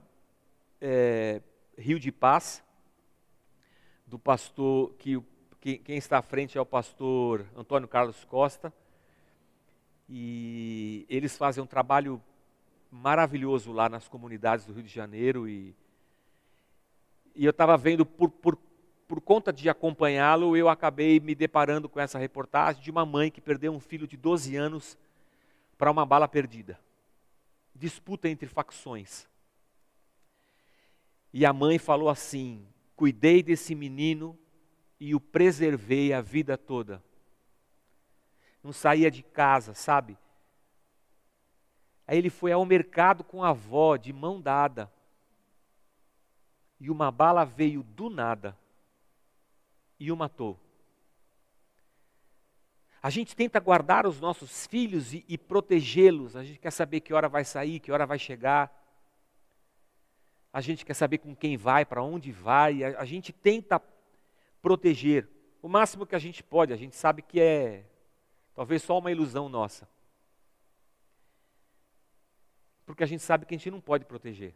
é, 0.78 1.40
Rio 1.78 1.98
de 1.98 2.12
Paz, 2.12 2.62
do 4.07 4.18
pastor, 4.18 4.92
que, 4.98 5.18
que, 5.62 5.78
quem 5.78 5.96
está 5.96 6.18
à 6.18 6.22
frente 6.22 6.59
é 6.59 6.61
o 6.61 6.66
pastor 6.66 7.46
Antônio 7.57 7.88
Carlos 7.88 8.22
Costa, 8.24 8.70
e 10.07 11.07
eles 11.09 11.38
fazem 11.38 11.64
um 11.64 11.66
trabalho 11.66 12.22
maravilhoso 12.90 13.72
lá 13.72 13.88
nas 13.88 14.09
comunidades 14.09 14.66
do 14.66 14.74
Rio 14.74 14.83
de 14.83 14.92
Janeiro, 14.92 15.48
e, 15.48 15.74
e 17.35 17.46
eu 17.46 17.50
estava 17.50 17.78
vendo, 17.78 18.04
por, 18.04 18.31
por, 18.31 18.59
por 19.08 19.22
conta 19.22 19.50
de 19.50 19.70
acompanhá-lo, 19.70 20.54
eu 20.54 20.68
acabei 20.68 21.18
me 21.18 21.34
deparando 21.34 21.88
com 21.88 21.98
essa 21.98 22.18
reportagem 22.18 22.82
de 22.82 22.90
uma 22.90 23.06
mãe 23.06 23.30
que 23.30 23.40
perdeu 23.40 23.72
um 23.72 23.80
filho 23.80 24.06
de 24.06 24.18
12 24.18 24.54
anos 24.54 24.98
para 25.78 25.90
uma 25.90 26.04
bala 26.04 26.28
perdida. 26.28 26.78
Disputa 27.74 28.28
entre 28.28 28.46
facções. 28.46 29.26
E 31.32 31.46
a 31.46 31.54
mãe 31.54 31.78
falou 31.78 32.10
assim: 32.10 32.66
Cuidei 32.94 33.42
desse 33.42 33.74
menino 33.74 34.38
e 35.00 35.14
o 35.14 35.20
preservei 35.20 36.12
a 36.12 36.20
vida 36.20 36.58
toda. 36.58 37.02
Não 38.62 38.74
saía 38.74 39.10
de 39.10 39.22
casa, 39.22 39.72
sabe? 39.72 40.18
Aí 42.06 42.18
ele 42.18 42.28
foi 42.28 42.52
ao 42.52 42.64
mercado 42.66 43.24
com 43.24 43.42
a 43.42 43.50
avó, 43.50 43.96
de 43.96 44.12
mão 44.12 44.38
dada. 44.38 44.92
E 46.78 46.90
uma 46.90 47.10
bala 47.10 47.44
veio 47.44 47.82
do 47.82 48.10
nada 48.10 48.54
e 49.98 50.11
o 50.12 50.16
matou. 50.16 50.58
A 53.02 53.11
gente 53.11 53.37
tenta 53.37 53.61
guardar 53.61 54.06
os 54.06 54.20
nossos 54.20 54.66
filhos 54.66 55.14
e, 55.14 55.24
e 55.28 55.38
protegê-los. 55.38 56.37
A 56.37 56.44
gente 56.44 56.58
quer 56.58 56.72
saber 56.72 57.00
que 57.00 57.14
hora 57.14 57.28
vai 57.28 57.44
sair, 57.44 57.80
que 57.80 57.92
hora 57.92 58.06
vai 58.06 58.18
chegar 58.18 58.78
a 60.52 60.61
gente 60.61 60.84
quer 60.84 60.94
saber 60.94 61.18
com 61.18 61.34
quem 61.34 61.56
vai, 61.56 61.84
para 61.84 62.02
onde 62.02 62.32
vai, 62.32 62.82
a, 62.82 63.00
a, 63.00 63.04
gente 63.04 63.32
tenta 63.32 63.80
proteger 64.62 65.28
o 65.62 65.68
máximo 65.68 66.06
que 66.06 66.14
a 66.14 66.18
gente 66.18 66.42
pode, 66.42 66.72
a 66.72 66.76
gente 66.76 66.96
sabe 66.96 67.22
que 67.22 67.40
é 67.40 67.84
talvez 68.54 68.82
só 68.82 68.98
uma 68.98 69.11
ilusão 69.11 69.48
nossa. 69.48 69.88
Porque 72.87 73.04
a 73.04 73.06
gente 73.06 73.22
sabe 73.22 73.44
que 73.44 73.54
a 73.54 73.58
gente 73.58 73.70
não 73.70 73.80
pode 73.80 74.04
proteger. 74.04 74.54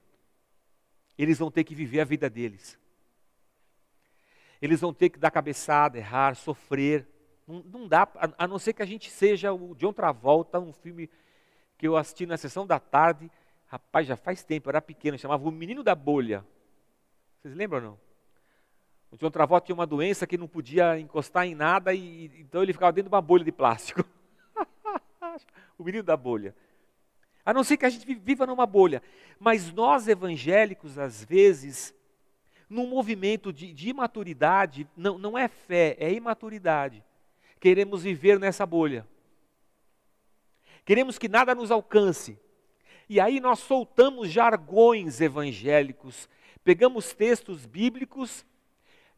Eles 1.19 1.39
vão 1.39 1.51
ter 1.51 1.65
que 1.65 1.75
viver 1.75 2.01
a 2.01 2.05
vida 2.05 2.31
deles. 2.31 2.79
Eles 4.63 4.81
vão 4.81 4.95
ter 4.95 5.11
que 5.11 5.19
dar 5.19 5.31
cabeçada, 5.31 5.99
errar, 5.99 6.37
sofrer. 6.37 7.07
Não, 7.47 7.63
não 7.65 7.89
dá, 7.89 8.09
a, 8.15 8.45
a 8.45 8.49
não 8.49 8.59
ser 8.59 8.73
que 8.73 8.83
a 8.83 8.87
gente 8.87 9.11
seja 9.11 9.53
o 9.53 9.75
de 9.75 9.85
outra 9.85 10.13
volta, 10.13 10.59
um 10.59 10.73
filme 10.73 11.11
que 11.77 11.87
eu 11.87 11.97
assisti 11.97 12.25
na 12.25 12.39
sessão 12.39 12.67
da 12.67 12.79
tarde, 12.79 13.31
Rapaz, 13.73 14.07
já 14.07 14.17
faz 14.17 14.45
tempo, 14.45 14.69
eu 14.69 14.73
era 14.73 14.83
pequeno, 14.83 15.17
chamava 15.17 15.49
o 15.49 15.51
menino 15.51 15.83
da 15.83 15.95
bolha. 15.95 16.45
Vocês 17.41 17.55
lembram 17.55 17.79
ou 17.79 17.85
não? 17.87 17.99
O 19.11 19.17
John 19.17 19.31
Travolta 19.31 19.65
tinha 19.65 19.75
uma 19.75 19.87
doença 19.87 20.27
que 20.27 20.37
não 20.37 20.47
podia 20.47 21.01
encostar 21.01 21.47
em 21.47 21.55
nada, 21.55 21.95
e 21.95 22.27
então 22.39 22.63
ele 22.63 22.75
ficava 22.75 22.93
dentro 22.93 23.09
de 23.09 23.15
uma 23.15 23.23
bolha 23.23 23.43
de 23.43 23.51
plástico. 23.51 24.05
o 25.79 25.83
menino 25.83 26.03
da 26.03 26.19
bolha. 26.19 26.55
A 27.47 27.55
não 27.55 27.65
ser 27.65 27.79
que 27.79 27.87
a 27.87 27.89
gente 27.89 28.15
viva 28.15 28.47
numa 28.47 28.67
bolha. 28.67 29.03
Mas 29.41 29.73
nós 29.73 30.07
evangélicos, 30.07 30.99
às 30.99 31.25
vezes, 31.25 31.95
num 32.73 32.87
movimento 32.87 33.53
de, 33.53 33.73
de 33.73 33.91
imaturidade, 33.91 34.89
não, 34.97 35.19
não 35.19 35.37
é 35.37 35.47
fé, 35.47 35.95
é 36.01 36.11
imaturidade. 36.13 37.05
Queremos 37.61 38.03
viver 38.03 38.41
nessa 38.41 38.65
bolha. 38.65 39.07
Queremos 40.85 41.19
que 41.19 41.29
nada 41.29 41.55
nos 41.55 41.71
alcance. 41.71 42.39
E 43.09 43.21
aí 43.21 43.41
nós 43.41 43.59
soltamos 43.59 44.31
jargões 44.31 45.21
evangélicos, 45.21 46.29
pegamos 46.65 47.13
textos 47.13 47.67
bíblicos, 47.67 48.45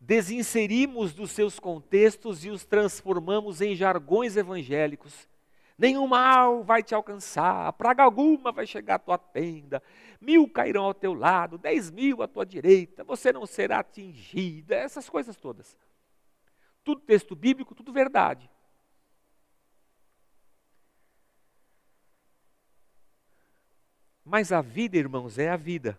desinserimos 0.01 1.15
dos 1.15 1.31
seus 1.31 1.61
contextos 1.61 2.45
e 2.45 2.51
os 2.51 2.65
transformamos 2.65 3.61
em 3.61 3.77
jargões 3.77 4.37
evangélicos. 4.37 5.29
Nenhum 5.77 6.07
mal 6.07 6.63
vai 6.63 6.83
te 6.83 6.95
alcançar, 6.95 7.73
praga 7.73 8.03
alguma 8.03 8.53
vai 8.53 8.67
chegar 8.67 8.95
à 8.95 8.99
tua 8.99 9.19
tenda, 9.19 9.83
mil 10.21 10.49
cairão 10.49 10.85
ao 10.85 10.95
teu 10.95 11.13
lado, 11.13 11.59
dez 11.59 11.91
mil 11.91 12.23
à 12.23 12.29
tua 12.29 12.47
direita, 12.47 13.03
você 13.03 13.33
não 13.33 13.45
será 13.45 13.81
atingida, 13.81 14.77
essas 14.77 15.09
coisas 15.09 15.37
todas. 15.37 15.77
Tudo 16.85 17.01
texto 17.01 17.35
bíblico, 17.35 17.75
tudo 17.75 17.93
verdade. 17.93 18.49
Mas 24.25 24.53
a 24.53 24.63
vida, 24.63 24.97
irmãos, 24.97 25.39
é 25.39 25.51
a 25.51 25.57
vida. 25.57 25.99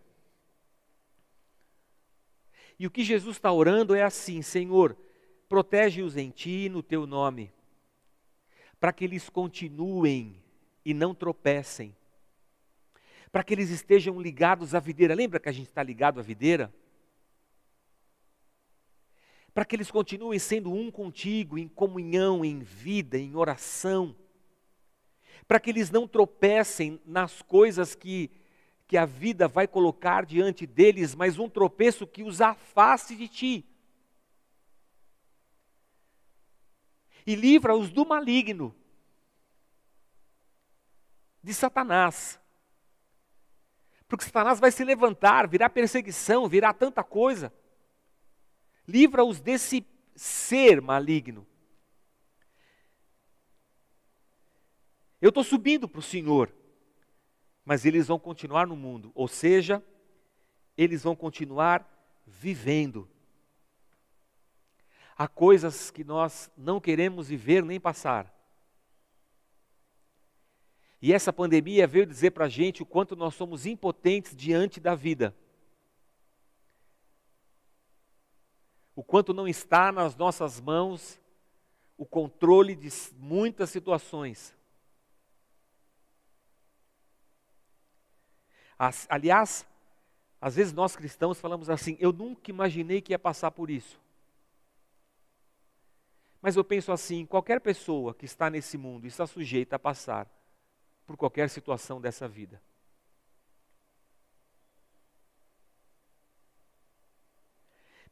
E 2.79 2.87
o 2.87 2.91
que 2.91 3.03
Jesus 3.03 3.35
está 3.37 3.51
orando 3.51 3.93
é 3.93 4.03
assim: 4.03 4.41
Senhor, 4.41 4.97
protege-os 5.47 6.17
em 6.17 6.31
ti, 6.31 6.67
no 6.69 6.81
teu 6.81 7.05
nome, 7.05 7.53
para 8.79 8.93
que 8.93 9.03
eles 9.03 9.29
continuem 9.29 10.43
e 10.83 10.93
não 10.93 11.15
tropecem, 11.15 11.95
para 13.31 13.43
que 13.43 13.53
eles 13.53 13.69
estejam 13.69 14.21
ligados 14.21 14.75
à 14.75 14.79
videira. 14.79 15.15
Lembra 15.15 15.39
que 15.39 15.49
a 15.49 15.51
gente 15.51 15.67
está 15.67 15.83
ligado 15.83 16.19
à 16.19 16.23
videira? 16.23 16.73
Para 19.53 19.65
que 19.65 19.75
eles 19.75 19.89
continuem 19.89 20.37
sendo 20.37 20.71
um 20.71 20.91
contigo, 20.91 21.57
em 21.57 21.67
comunhão, 21.67 22.43
em 22.43 22.59
vida, 22.59 23.17
em 23.17 23.35
oração. 23.35 24.15
para 25.47 25.59
que 25.59 25.69
eles 25.69 25.91
não 25.91 26.07
tropecem 26.07 26.99
nas 27.05 27.41
coisas 27.41 27.93
que, 27.93 28.31
que 28.87 28.97
a 28.97 29.05
vida 29.05 29.47
vai 29.47 29.67
colocar 29.67 30.25
diante 30.25 30.65
deles, 30.65 31.13
mas 31.13 31.37
um 31.37 31.49
tropeço 31.49 32.07
que 32.07 32.23
os 32.23 32.41
afaste 32.41 33.15
de 33.15 33.27
ti. 33.27 33.65
E 37.25 37.35
livra-os 37.35 37.89
do 37.89 38.05
maligno, 38.05 38.75
de 41.41 41.53
Satanás. 41.53 42.39
Porque 44.07 44.25
Satanás 44.25 44.59
vai 44.59 44.71
se 44.71 44.83
levantar, 44.83 45.47
virá 45.47 45.69
perseguição, 45.69 46.47
virá 46.47 46.73
tanta 46.73 47.03
coisa. 47.03 47.53
Livra-os 48.87 49.41
desse 49.41 49.85
ser 50.15 50.81
maligno. 50.81 51.45
Eu 55.19 55.29
estou 55.29 55.43
subindo 55.43 55.87
para 55.87 55.99
o 55.99 56.03
Senhor, 56.03 56.53
mas 57.63 57.83
eles 57.83 58.07
vão 58.07 58.19
continuar 58.19 58.67
no 58.67 58.75
mundo, 58.75 59.11
ou 59.15 59.27
seja, 59.27 59.83
eles 60.77 61.01
vão 61.01 61.15
continuar 61.15 61.83
vivendo. 62.27 63.09
Há 65.17 65.27
coisas 65.27 65.89
que 65.89 66.03
nós 66.03 66.51
não 66.57 66.79
queremos 66.81 67.29
viver 67.29 67.63
nem 67.63 67.79
passar. 67.79 68.33
E 71.01 71.13
essa 71.13 71.31
pandemia 71.31 71.87
veio 71.87 72.05
dizer 72.05 72.31
para 72.31 72.45
a 72.45 72.49
gente 72.49 72.81
o 72.81 72.85
quanto 72.85 73.15
nós 73.15 73.35
somos 73.35 73.65
impotentes 73.65 74.35
diante 74.35 74.79
da 74.79 74.95
vida. 74.95 75.35
O 78.95 79.03
quanto 79.03 79.33
não 79.33 79.47
está 79.47 79.91
nas 79.91 80.15
nossas 80.15 80.59
mãos 80.59 81.19
o 81.97 82.05
controle 82.05 82.75
de 82.75 82.89
muitas 83.17 83.69
situações. 83.69 84.53
As, 88.77 89.07
aliás, 89.09 89.65
às 90.41 90.55
vezes 90.55 90.73
nós 90.73 90.95
cristãos 90.95 91.39
falamos 91.39 91.69
assim: 91.69 91.95
eu 91.99 92.11
nunca 92.11 92.51
imaginei 92.51 93.01
que 93.01 93.13
ia 93.13 93.19
passar 93.19 93.51
por 93.51 93.69
isso. 93.69 93.99
Mas 96.45 96.55
eu 96.55 96.63
penso 96.63 96.91
assim: 96.91 97.25
qualquer 97.25 97.59
pessoa 97.59 98.13
que 98.13 98.23
está 98.23 98.51
nesse 98.51 98.77
mundo 98.77 99.07
está 99.07 99.25
sujeita 99.25 99.77
a 99.77 99.79
passar 99.79 100.29
por 101.03 101.17
qualquer 101.17 101.49
situação 101.49 101.99
dessa 101.99 102.27
vida. 102.27 102.61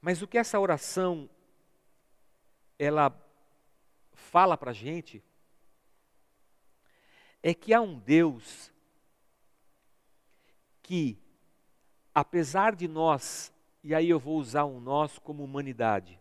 Mas 0.01 0.23
o 0.23 0.27
que 0.27 0.39
essa 0.39 0.59
oração 0.59 1.29
ela 2.79 3.15
fala 4.13 4.57
para 4.57 4.71
a 4.71 4.73
gente 4.73 5.23
é 7.43 7.53
que 7.53 7.71
há 7.71 7.81
um 7.81 7.99
Deus 7.99 8.73
que, 10.81 11.19
apesar 12.15 12.75
de 12.75 12.87
nós, 12.87 13.53
e 13.83 13.93
aí 13.93 14.09
eu 14.09 14.19
vou 14.19 14.39
usar 14.39 14.65
um 14.65 14.79
nós 14.79 15.19
como 15.19 15.43
humanidade, 15.43 16.19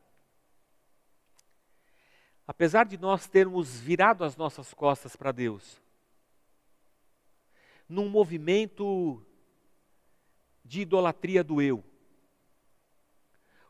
apesar 2.47 2.85
de 2.85 2.99
nós 2.99 3.27
termos 3.27 3.79
virado 3.79 4.25
as 4.25 4.37
nossas 4.37 4.75
costas 4.75 5.17
para 5.17 5.33
Deus, 5.33 5.81
num 7.89 8.09
movimento 8.09 9.25
de 10.65 10.83
idolatria 10.83 11.45
do 11.45 11.61
eu. 11.61 11.85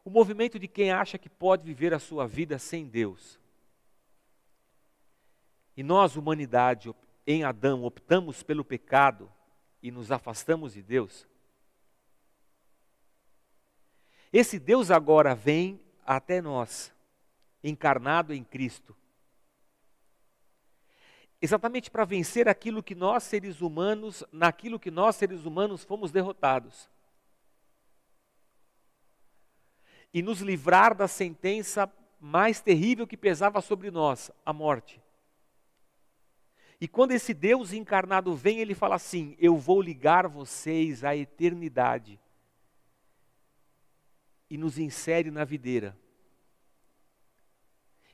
O 0.05 0.11
movimento 0.11 0.59
de 0.59 0.69
quem 0.69 0.91
acha 0.91 1.19
que 1.19 1.29
pode 1.29 1.65
viver 1.65 1.95
a 1.95 1.99
sua 1.99 2.27
vida 2.27 2.59
sem 2.59 2.87
Deus. 2.87 3.39
E 5.77 5.83
nós, 5.83 6.17
humanidade, 6.17 6.95
em 7.27 7.45
Adão, 7.45 7.85
optamos 7.85 8.43
pelo 8.43 8.65
pecado 8.65 9.31
e 9.83 9.91
nos 9.91 10.11
afastamos 10.11 10.75
de 10.75 10.83
Deus. 10.83 11.27
Esse 14.33 14.59
Deus 14.59 14.91
agora 14.91 15.35
vem 15.35 15.81
até 16.05 16.41
nós, 16.41 16.93
encarnado 17.63 18.33
em 18.33 18.43
Cristo, 18.43 18.97
exatamente 21.41 21.91
para 21.91 22.05
vencer 22.05 22.49
aquilo 22.49 22.83
que 22.83 22.95
nós 22.95 23.23
seres 23.25 23.61
humanos, 23.61 24.25
naquilo 24.33 24.79
que 24.79 24.91
nós 24.91 25.17
seres 25.17 25.45
humanos 25.45 25.85
fomos 25.85 26.11
derrotados. 26.11 26.89
E 30.15 30.23
nos 30.23 30.41
livrar 30.41 30.95
da 30.95 31.09
sentença 31.09 31.91
mais 32.21 32.61
terrível 32.61 33.07
que 33.07 33.17
pesava 33.17 33.61
sobre 33.61 33.91
nós, 33.91 34.31
a 34.45 34.53
morte. 34.53 35.03
E 36.83 36.89
quando 36.89 37.13
esse 37.13 37.33
Deus 37.33 37.73
encarnado 37.73 38.35
vem, 38.35 38.59
ele 38.59 38.75
fala 38.75 38.97
assim: 38.97 39.37
Eu 39.39 39.57
vou 39.57 39.81
ligar 39.81 40.27
vocês 40.27 41.05
à 41.05 41.17
eternidade. 41.17 42.19
E 44.51 44.59
nos 44.59 44.79
insere 44.79 45.31
na 45.31 45.45
videira. 45.45 45.97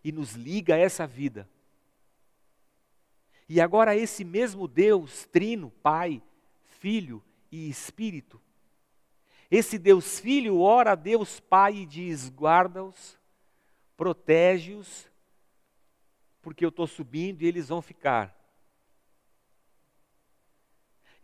E 0.09 0.12
nos 0.12 0.33
liga 0.33 0.75
a 0.75 0.79
essa 0.79 1.07
vida 1.07 1.49
e 3.49 3.61
agora 3.61 3.97
esse 3.97 4.25
mesmo 4.25 4.68
Deus, 4.68 5.25
Trino, 5.27 5.71
Pai, 5.83 6.23
Filho 6.81 7.25
e 7.51 7.68
Espírito, 7.68 8.40
esse 9.51 9.79
Deus 9.79 10.21
Filho 10.21 10.61
ora 10.61 10.92
a 10.92 10.94
Deus 10.94 11.40
Pai 11.40 11.77
e 11.77 11.87
diz: 11.87 12.29
guarda-os, 12.29 13.18
protege-os, 13.97 15.09
porque 16.42 16.62
eu 16.62 16.68
estou 16.68 16.87
subindo 16.87 17.42
e 17.42 17.47
eles 17.47 17.68
vão 17.68 17.81
ficar. 17.81 18.37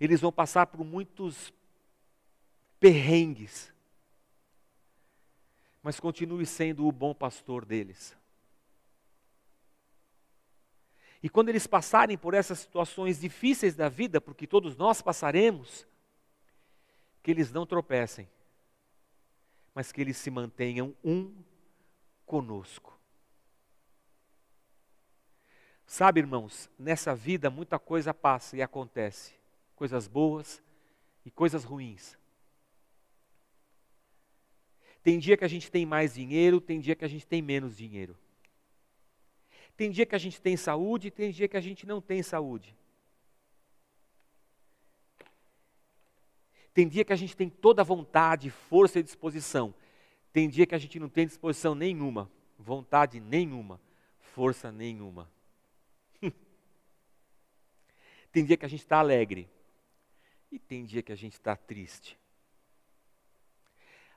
Eles 0.01 0.21
vão 0.23 0.33
passar 0.33 0.67
por 0.67 0.83
muitos 0.83 1.53
perrengues, 2.81 3.73
mas 5.83 6.01
continue 6.01 6.47
sendo 6.47 6.87
o 6.87 6.93
bom 6.93 7.15
pastor 7.15 7.67
deles. 7.67 8.17
E 11.25 11.29
quando 11.31 11.49
eles 11.49 11.67
passarem 11.67 12.19
por 12.19 12.35
essas 12.35 12.59
situações 12.59 13.19
difíceis 13.19 13.75
da 13.75 13.89
vida, 13.89 14.21
porque 14.21 14.47
todos 14.47 14.77
nós 14.77 15.01
passaremos, 15.01 15.87
que 17.23 17.31
eles 17.31 17.51
não 17.51 17.65
tropecem, 17.65 18.29
mas 19.75 19.91
que 19.91 20.03
eles 20.03 20.19
se 20.19 20.31
mantenham 20.31 20.95
um 21.03 21.35
conosco. 22.27 23.01
Sabe, 25.87 26.21
irmãos, 26.21 26.69
nessa 26.79 27.15
vida 27.15 27.49
muita 27.49 27.79
coisa 27.79 28.13
passa 28.13 28.59
e 28.59 28.61
acontece, 28.61 29.33
coisas 29.75 30.07
boas 30.07 30.63
e 31.25 31.31
coisas 31.31 31.65
ruins. 31.65 32.19
Tem 35.03 35.19
dia 35.19 35.39
que 35.39 35.45
a 35.47 35.49
gente 35.49 35.71
tem 35.71 35.87
mais 35.87 36.13
dinheiro, 36.13 36.61
tem 36.61 36.81
dia 36.81 36.95
que 36.95 37.05
a 37.07 37.09
gente 37.09 37.27
tem 37.27 37.41
menos 37.41 37.79
dinheiro. 37.79 38.15
Tem 39.77 39.91
dia 39.91 40.07
que 40.07 40.15
a 40.15 40.19
gente 40.19 40.41
tem 40.41 40.57
saúde, 40.57 41.11
tem 41.11 41.31
dia 41.31 41.49
que 41.49 41.57
a 41.57 41.61
gente 41.61 41.87
não 41.87 42.01
tem 42.01 42.23
saúde. 42.23 42.77
Tem 46.73 46.89
dia 46.89 47.05
que 47.05 47.13
a 47.13 47.17
gente 47.17 47.37
tem 47.37 47.49
toda 47.49 47.83
a 47.83 47.85
vontade, 47.85 48.51
força 48.51 48.99
e 48.99 49.03
disposição. 49.03 49.75
Tem 50.33 50.49
dia 50.49 50.67
que 50.67 50.75
a 50.75 50.79
gente 50.79 50.99
não 50.99 51.09
tem 51.09 51.27
disposição 51.27 51.75
nenhuma, 51.75 52.29
vontade 52.59 53.21
nenhuma, 53.21 53.81
força 54.19 54.73
nenhuma. 54.73 55.31
tem 58.33 58.45
dia 58.45 58.57
que 58.57 58.65
a 58.65 58.69
gente 58.69 58.81
está 58.81 58.99
alegre 58.99 59.49
e 60.51 60.59
tem 60.59 60.85
dia 60.85 61.03
que 61.03 61.13
a 61.13 61.17
gente 61.17 61.35
está 61.35 61.55
triste. 61.55 62.19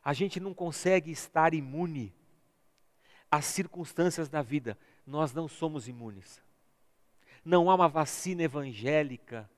A 0.04 0.14
gente 0.14 0.40
não 0.40 0.54
consegue 0.54 1.12
estar 1.12 1.54
imune 1.54 2.14
às 3.30 3.46
circunstâncias 3.46 4.30
da 4.30 4.42
vida 4.42 4.78
nós 5.08 5.34
não 5.34 5.48
somos 5.48 5.88
imunes. 5.88 6.44
Não 7.44 7.72
há 7.72 7.76
uma 7.76 7.88
vacina 7.88 8.44
evangélica 8.44 9.50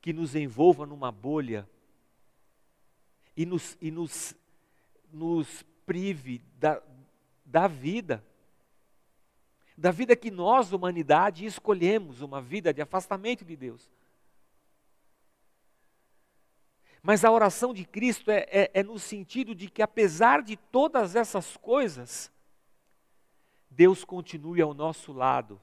que 0.00 0.14
nos 0.14 0.34
envolva 0.34 0.86
numa 0.86 1.12
bolha 1.12 1.68
e 3.36 3.44
nos, 3.44 3.76
e 3.82 3.90
nos, 3.90 4.34
nos 5.12 5.62
prive 5.84 6.42
da, 6.58 6.82
da 7.44 7.68
vida. 7.68 8.24
Da 9.76 9.90
vida 9.90 10.16
que 10.16 10.30
nós, 10.30 10.72
humanidade, 10.72 11.44
escolhemos, 11.44 12.22
uma 12.22 12.40
vida 12.40 12.72
de 12.72 12.80
afastamento 12.80 13.44
de 13.44 13.56
Deus. 13.56 13.90
Mas 17.02 17.24
a 17.24 17.30
oração 17.30 17.74
de 17.74 17.84
Cristo 17.84 18.30
é, 18.30 18.46
é, 18.50 18.70
é 18.72 18.82
no 18.82 18.98
sentido 18.98 19.54
de 19.54 19.68
que, 19.68 19.82
apesar 19.82 20.42
de 20.42 20.56
todas 20.56 21.14
essas 21.16 21.56
coisas, 21.56 22.32
Deus 23.74 24.04
continue 24.04 24.60
ao 24.60 24.74
nosso 24.74 25.12
lado, 25.12 25.58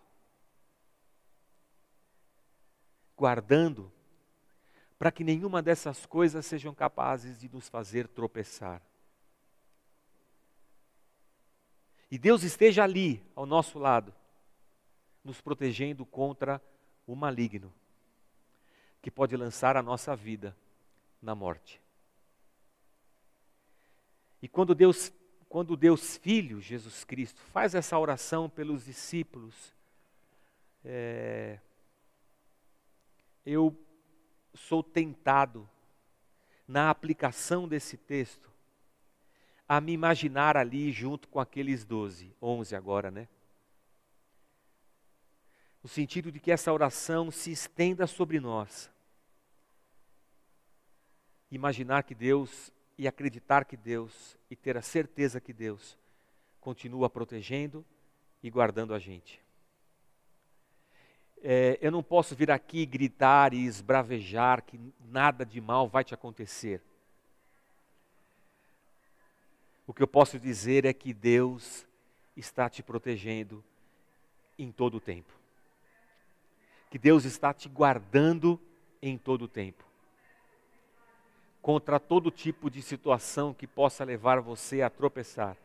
guardando, 3.15 3.91
para 4.97 5.11
que 5.11 5.23
nenhuma 5.23 5.61
dessas 5.61 6.07
coisas 6.07 6.43
sejam 6.45 6.73
capazes 6.73 7.39
de 7.39 7.47
nos 7.49 7.69
fazer 7.69 8.07
tropeçar. 8.07 8.81
E 12.09 12.17
Deus 12.17 12.41
esteja 12.41 12.83
ali, 12.83 13.23
ao 13.35 13.45
nosso 13.45 13.77
lado, 13.77 14.11
nos 15.23 15.39
protegendo 15.39 16.03
contra 16.03 16.59
o 17.05 17.15
maligno, 17.15 17.71
que 19.03 19.11
pode 19.11 19.37
lançar 19.37 19.77
a 19.77 19.83
nossa 19.83 20.15
vida 20.15 20.57
na 21.21 21.35
morte. 21.35 21.79
E 24.41 24.47
quando 24.47 24.73
Deus, 24.73 25.11
quando 25.49 25.75
Deus 25.75 26.15
Filho, 26.17 26.61
Jesus 26.61 27.03
Cristo, 27.03 27.41
faz 27.51 27.73
essa 27.73 27.97
oração 27.97 28.47
pelos 28.47 28.85
discípulos, 28.85 29.73
é, 30.85 31.59
eu 33.43 33.75
sou 34.53 34.83
tentado, 34.83 35.67
na 36.67 36.91
aplicação 36.91 37.67
desse 37.67 37.97
texto, 37.97 38.47
a 39.67 39.81
me 39.81 39.91
imaginar 39.91 40.55
ali 40.55 40.91
junto 40.91 41.27
com 41.27 41.39
aqueles 41.39 41.83
doze, 41.83 42.31
onze 42.39 42.75
agora, 42.75 43.09
né? 43.09 43.27
No 45.81 45.89
sentido 45.89 46.31
de 46.31 46.39
que 46.39 46.51
essa 46.51 46.71
oração 46.71 47.31
se 47.31 47.51
estenda 47.51 48.05
sobre 48.05 48.39
nós. 48.39 48.91
Imaginar 51.49 52.03
que 52.03 52.13
Deus 52.13 52.71
e 52.99 53.07
acreditar 53.07 53.63
que 53.63 53.77
Deus 53.77 54.37
e 54.51 54.57
ter 54.57 54.75
a 54.75 54.81
certeza 54.81 55.39
que 55.39 55.53
Deus 55.53 55.97
continua 56.59 57.09
protegendo 57.09 57.85
e 58.43 58.49
guardando 58.49 58.93
a 58.93 58.99
gente. 58.99 59.39
É, 61.41 61.79
eu 61.81 61.91
não 61.91 62.03
posso 62.03 62.35
vir 62.35 62.51
aqui 62.51 62.85
gritar 62.85 63.53
e 63.53 63.65
esbravejar 63.65 64.61
que 64.61 64.77
nada 64.99 65.45
de 65.45 65.61
mal 65.61 65.87
vai 65.87 66.03
te 66.03 66.13
acontecer. 66.13 66.81
O 69.87 69.93
que 69.93 70.03
eu 70.03 70.07
posso 70.07 70.37
dizer 70.37 70.83
é 70.83 70.91
que 70.91 71.13
Deus 71.13 71.87
está 72.35 72.69
te 72.69 72.83
protegendo 72.83 73.63
em 74.57 74.73
todo 74.73 74.97
o 74.97 75.01
tempo. 75.01 75.31
Que 76.91 76.99
Deus 76.99 77.23
está 77.23 77.53
te 77.53 77.69
guardando 77.69 78.59
em 79.01 79.17
todo 79.17 79.43
o 79.43 79.47
tempo. 79.47 79.88
Contra 81.61 81.99
todo 81.99 82.31
tipo 82.31 82.69
de 82.69 82.81
situação 82.81 83.53
que 83.53 83.67
possa 83.67 84.03
levar 84.03 84.39
você 84.39 84.81
a 84.81 84.89
tropeçar. 84.89 85.57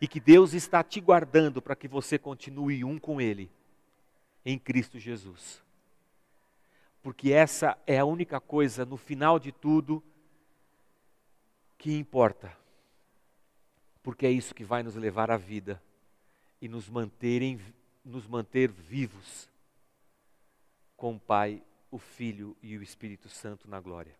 E 0.00 0.06
que 0.06 0.20
Deus 0.20 0.52
está 0.52 0.82
te 0.82 1.00
guardando 1.00 1.60
para 1.60 1.74
que 1.74 1.88
você 1.88 2.18
continue 2.18 2.84
um 2.84 2.98
com 2.98 3.20
Ele 3.20 3.50
em 4.44 4.58
Cristo 4.58 4.98
Jesus. 4.98 5.62
Porque 7.02 7.32
essa 7.32 7.78
é 7.86 7.98
a 7.98 8.04
única 8.04 8.40
coisa, 8.40 8.84
no 8.84 8.96
final 8.96 9.38
de 9.38 9.52
tudo, 9.52 10.02
que 11.78 11.96
importa. 11.96 12.56
Porque 14.02 14.26
é 14.26 14.30
isso 14.30 14.54
que 14.54 14.64
vai 14.64 14.82
nos 14.82 14.96
levar 14.96 15.30
à 15.30 15.36
vida 15.36 15.82
e 16.60 16.68
nos 16.68 16.88
manter, 16.88 17.42
em, 17.42 17.60
nos 18.04 18.26
manter 18.26 18.70
vivos 18.70 19.48
com 20.96 21.16
o 21.16 21.20
Pai, 21.20 21.62
o 21.90 21.98
Filho 21.98 22.56
e 22.62 22.76
o 22.76 22.82
Espírito 22.82 23.28
Santo 23.28 23.68
na 23.68 23.80
glória. 23.80 24.14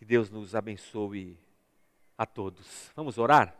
Que 0.00 0.04
Deus 0.04 0.30
nos 0.30 0.56
abençoe 0.56 1.38
a 2.18 2.26
todos. 2.26 2.90
Vamos 2.96 3.18
orar? 3.18 3.56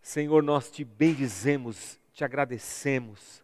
Senhor, 0.00 0.44
nós 0.44 0.70
te 0.70 0.84
bendizemos, 0.84 1.98
te 2.12 2.22
agradecemos 2.22 3.42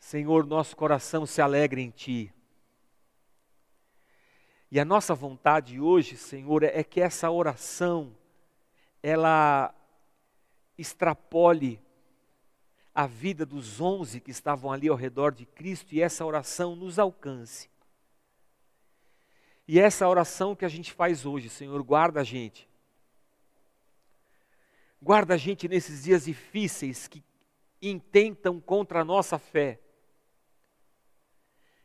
Senhor, 0.00 0.44
nosso 0.46 0.74
coração 0.74 1.24
se 1.24 1.42
alegra 1.42 1.78
em 1.78 1.90
Ti. 1.90 2.32
E 4.70 4.80
a 4.80 4.84
nossa 4.84 5.14
vontade 5.14 5.78
hoje, 5.78 6.16
Senhor, 6.16 6.64
é 6.64 6.82
que 6.82 7.00
essa 7.00 7.30
oração, 7.30 8.16
ela 9.02 9.74
extrapole 10.76 11.80
a 12.94 13.06
vida 13.06 13.44
dos 13.44 13.80
onze 13.80 14.20
que 14.20 14.30
estavam 14.30 14.72
ali 14.72 14.88
ao 14.88 14.96
redor 14.96 15.32
de 15.32 15.44
Cristo 15.44 15.94
e 15.94 16.00
essa 16.00 16.24
oração 16.24 16.74
nos 16.74 16.98
alcance. 16.98 17.68
E 19.72 19.78
essa 19.78 20.08
oração 20.08 20.56
que 20.56 20.64
a 20.64 20.68
gente 20.68 20.92
faz 20.92 21.24
hoje, 21.24 21.48
Senhor, 21.48 21.80
guarda 21.84 22.22
a 22.22 22.24
gente. 22.24 22.68
Guarda 25.00 25.34
a 25.34 25.36
gente 25.36 25.68
nesses 25.68 26.02
dias 26.02 26.24
difíceis 26.24 27.06
que 27.06 27.22
intentam 27.80 28.58
contra 28.60 29.02
a 29.02 29.04
nossa 29.04 29.38
fé. 29.38 29.78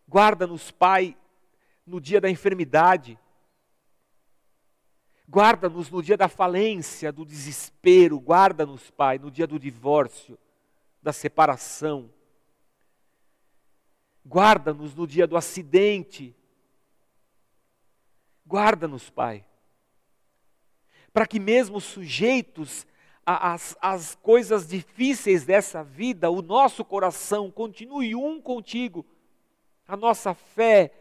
Guarda-nos, 0.09 0.71
Pai, 0.71 1.15
no 1.85 2.01
dia 2.01 2.19
da 2.19 2.27
enfermidade. 2.27 3.19
Guarda-nos 5.29 5.91
no 5.91 6.01
dia 6.01 6.17
da 6.17 6.27
falência, 6.27 7.11
do 7.11 7.23
desespero. 7.23 8.19
Guarda-nos, 8.19 8.89
Pai, 8.89 9.19
no 9.19 9.29
dia 9.29 9.45
do 9.45 9.59
divórcio, 9.59 10.39
da 11.03 11.13
separação. 11.13 12.11
Guarda-nos 14.25 14.95
no 14.95 15.05
dia 15.05 15.27
do 15.27 15.37
acidente. 15.37 16.35
Guarda-nos, 18.45 19.09
Pai. 19.09 19.45
Para 21.13 21.25
que, 21.25 21.39
mesmo 21.39 21.81
sujeitos 21.81 22.85
às, 23.25 23.75
às 23.81 24.15
coisas 24.15 24.67
difíceis 24.67 25.45
dessa 25.45 25.83
vida, 25.83 26.29
o 26.29 26.41
nosso 26.41 26.85
coração 26.85 27.49
continue 27.49 28.15
um 28.15 28.41
contigo 28.41 29.05
a 29.87 29.95
nossa 29.95 30.33
fé, 30.33 30.91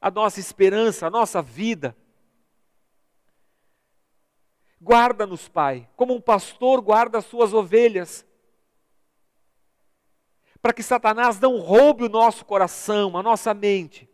a 0.00 0.10
nossa 0.10 0.40
esperança, 0.40 1.06
a 1.06 1.10
nossa 1.10 1.40
vida. 1.40 1.96
Guarda-nos, 4.80 5.48
Pai, 5.48 5.88
como 5.96 6.14
um 6.14 6.20
pastor 6.20 6.80
guarda 6.80 7.18
as 7.18 7.24
suas 7.24 7.54
ovelhas, 7.54 8.26
para 10.60 10.72
que 10.72 10.82
Satanás 10.82 11.38
não 11.38 11.58
roube 11.58 12.04
o 12.04 12.08
nosso 12.08 12.44
coração, 12.44 13.16
a 13.16 13.22
nossa 13.22 13.54
mente. 13.54 14.08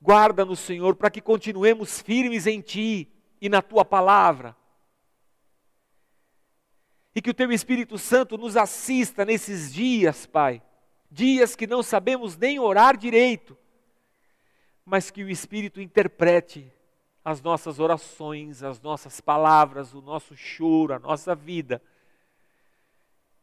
Guarda-nos, 0.00 0.60
Senhor, 0.60 0.94
para 0.94 1.10
que 1.10 1.20
continuemos 1.20 2.00
firmes 2.00 2.46
em 2.46 2.60
Ti 2.60 3.12
e 3.40 3.48
na 3.48 3.60
Tua 3.60 3.84
palavra. 3.84 4.56
E 7.14 7.20
que 7.20 7.30
o 7.30 7.34
Teu 7.34 7.50
Espírito 7.50 7.98
Santo 7.98 8.38
nos 8.38 8.56
assista 8.56 9.24
nesses 9.24 9.72
dias, 9.72 10.26
Pai 10.26 10.62
dias 11.10 11.56
que 11.56 11.66
não 11.66 11.82
sabemos 11.82 12.36
nem 12.36 12.58
orar 12.58 12.96
direito, 12.96 13.56
mas 14.84 15.10
que 15.10 15.22
o 15.22 15.30
Espírito 15.30 15.80
interprete 15.80 16.70
as 17.24 17.42
nossas 17.42 17.78
orações, 17.78 18.62
as 18.62 18.80
nossas 18.80 19.20
palavras, 19.20 19.94
o 19.94 20.00
nosso 20.00 20.36
choro, 20.36 20.94
a 20.94 20.98
nossa 20.98 21.34
vida, 21.34 21.82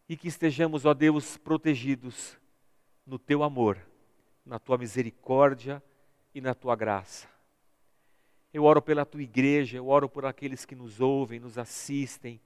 e 0.08 0.16
que 0.16 0.28
estejamos, 0.28 0.86
ó 0.86 0.94
Deus, 0.94 1.38
protegidos 1.38 2.38
no 3.06 3.18
teu 3.18 3.44
amor, 3.44 3.80
na 4.46 4.60
tua 4.60 4.78
misericórdia 4.78 5.84
e 6.36 6.40
na 6.40 6.54
tua 6.54 6.76
graça. 6.76 7.28
Eu 8.54 8.64
oro 8.66 8.84
pela 8.84 9.04
tua 9.04 9.24
igreja, 9.24 9.78
eu 9.78 9.88
oro 9.88 10.08
por 10.08 10.26
aqueles 10.26 10.64
que 10.66 10.76
nos 10.76 11.02
ouvem, 11.02 11.40
nos 11.40 11.58
assistem, 11.58 12.40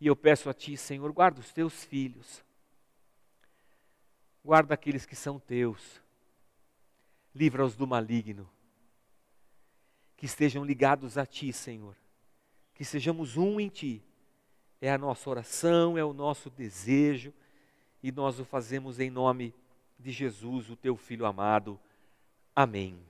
e 0.00 0.08
eu 0.08 0.16
peço 0.16 0.50
a 0.50 0.54
ti, 0.54 0.76
Senhor, 0.76 1.12
guarda 1.12 1.38
os 1.38 1.52
teus 1.52 1.84
filhos 1.84 2.42
Guarda 4.44 4.74
aqueles 4.74 5.04
que 5.04 5.14
são 5.14 5.38
teus. 5.38 6.00
Livra-os 7.34 7.76
do 7.76 7.86
maligno. 7.86 8.48
Que 10.16 10.26
estejam 10.26 10.64
ligados 10.64 11.18
a 11.18 11.26
ti, 11.26 11.52
Senhor. 11.52 11.94
Que 12.74 12.84
sejamos 12.84 13.36
um 13.36 13.60
em 13.60 13.68
ti. 13.68 14.02
É 14.80 14.90
a 14.90 14.98
nossa 14.98 15.28
oração, 15.28 15.98
é 15.98 16.04
o 16.04 16.14
nosso 16.14 16.48
desejo. 16.48 17.32
E 18.02 18.10
nós 18.10 18.40
o 18.40 18.44
fazemos 18.44 18.98
em 18.98 19.10
nome 19.10 19.54
de 19.98 20.10
Jesus, 20.10 20.70
o 20.70 20.76
teu 20.76 20.96
filho 20.96 21.26
amado. 21.26 21.78
Amém. 22.54 23.09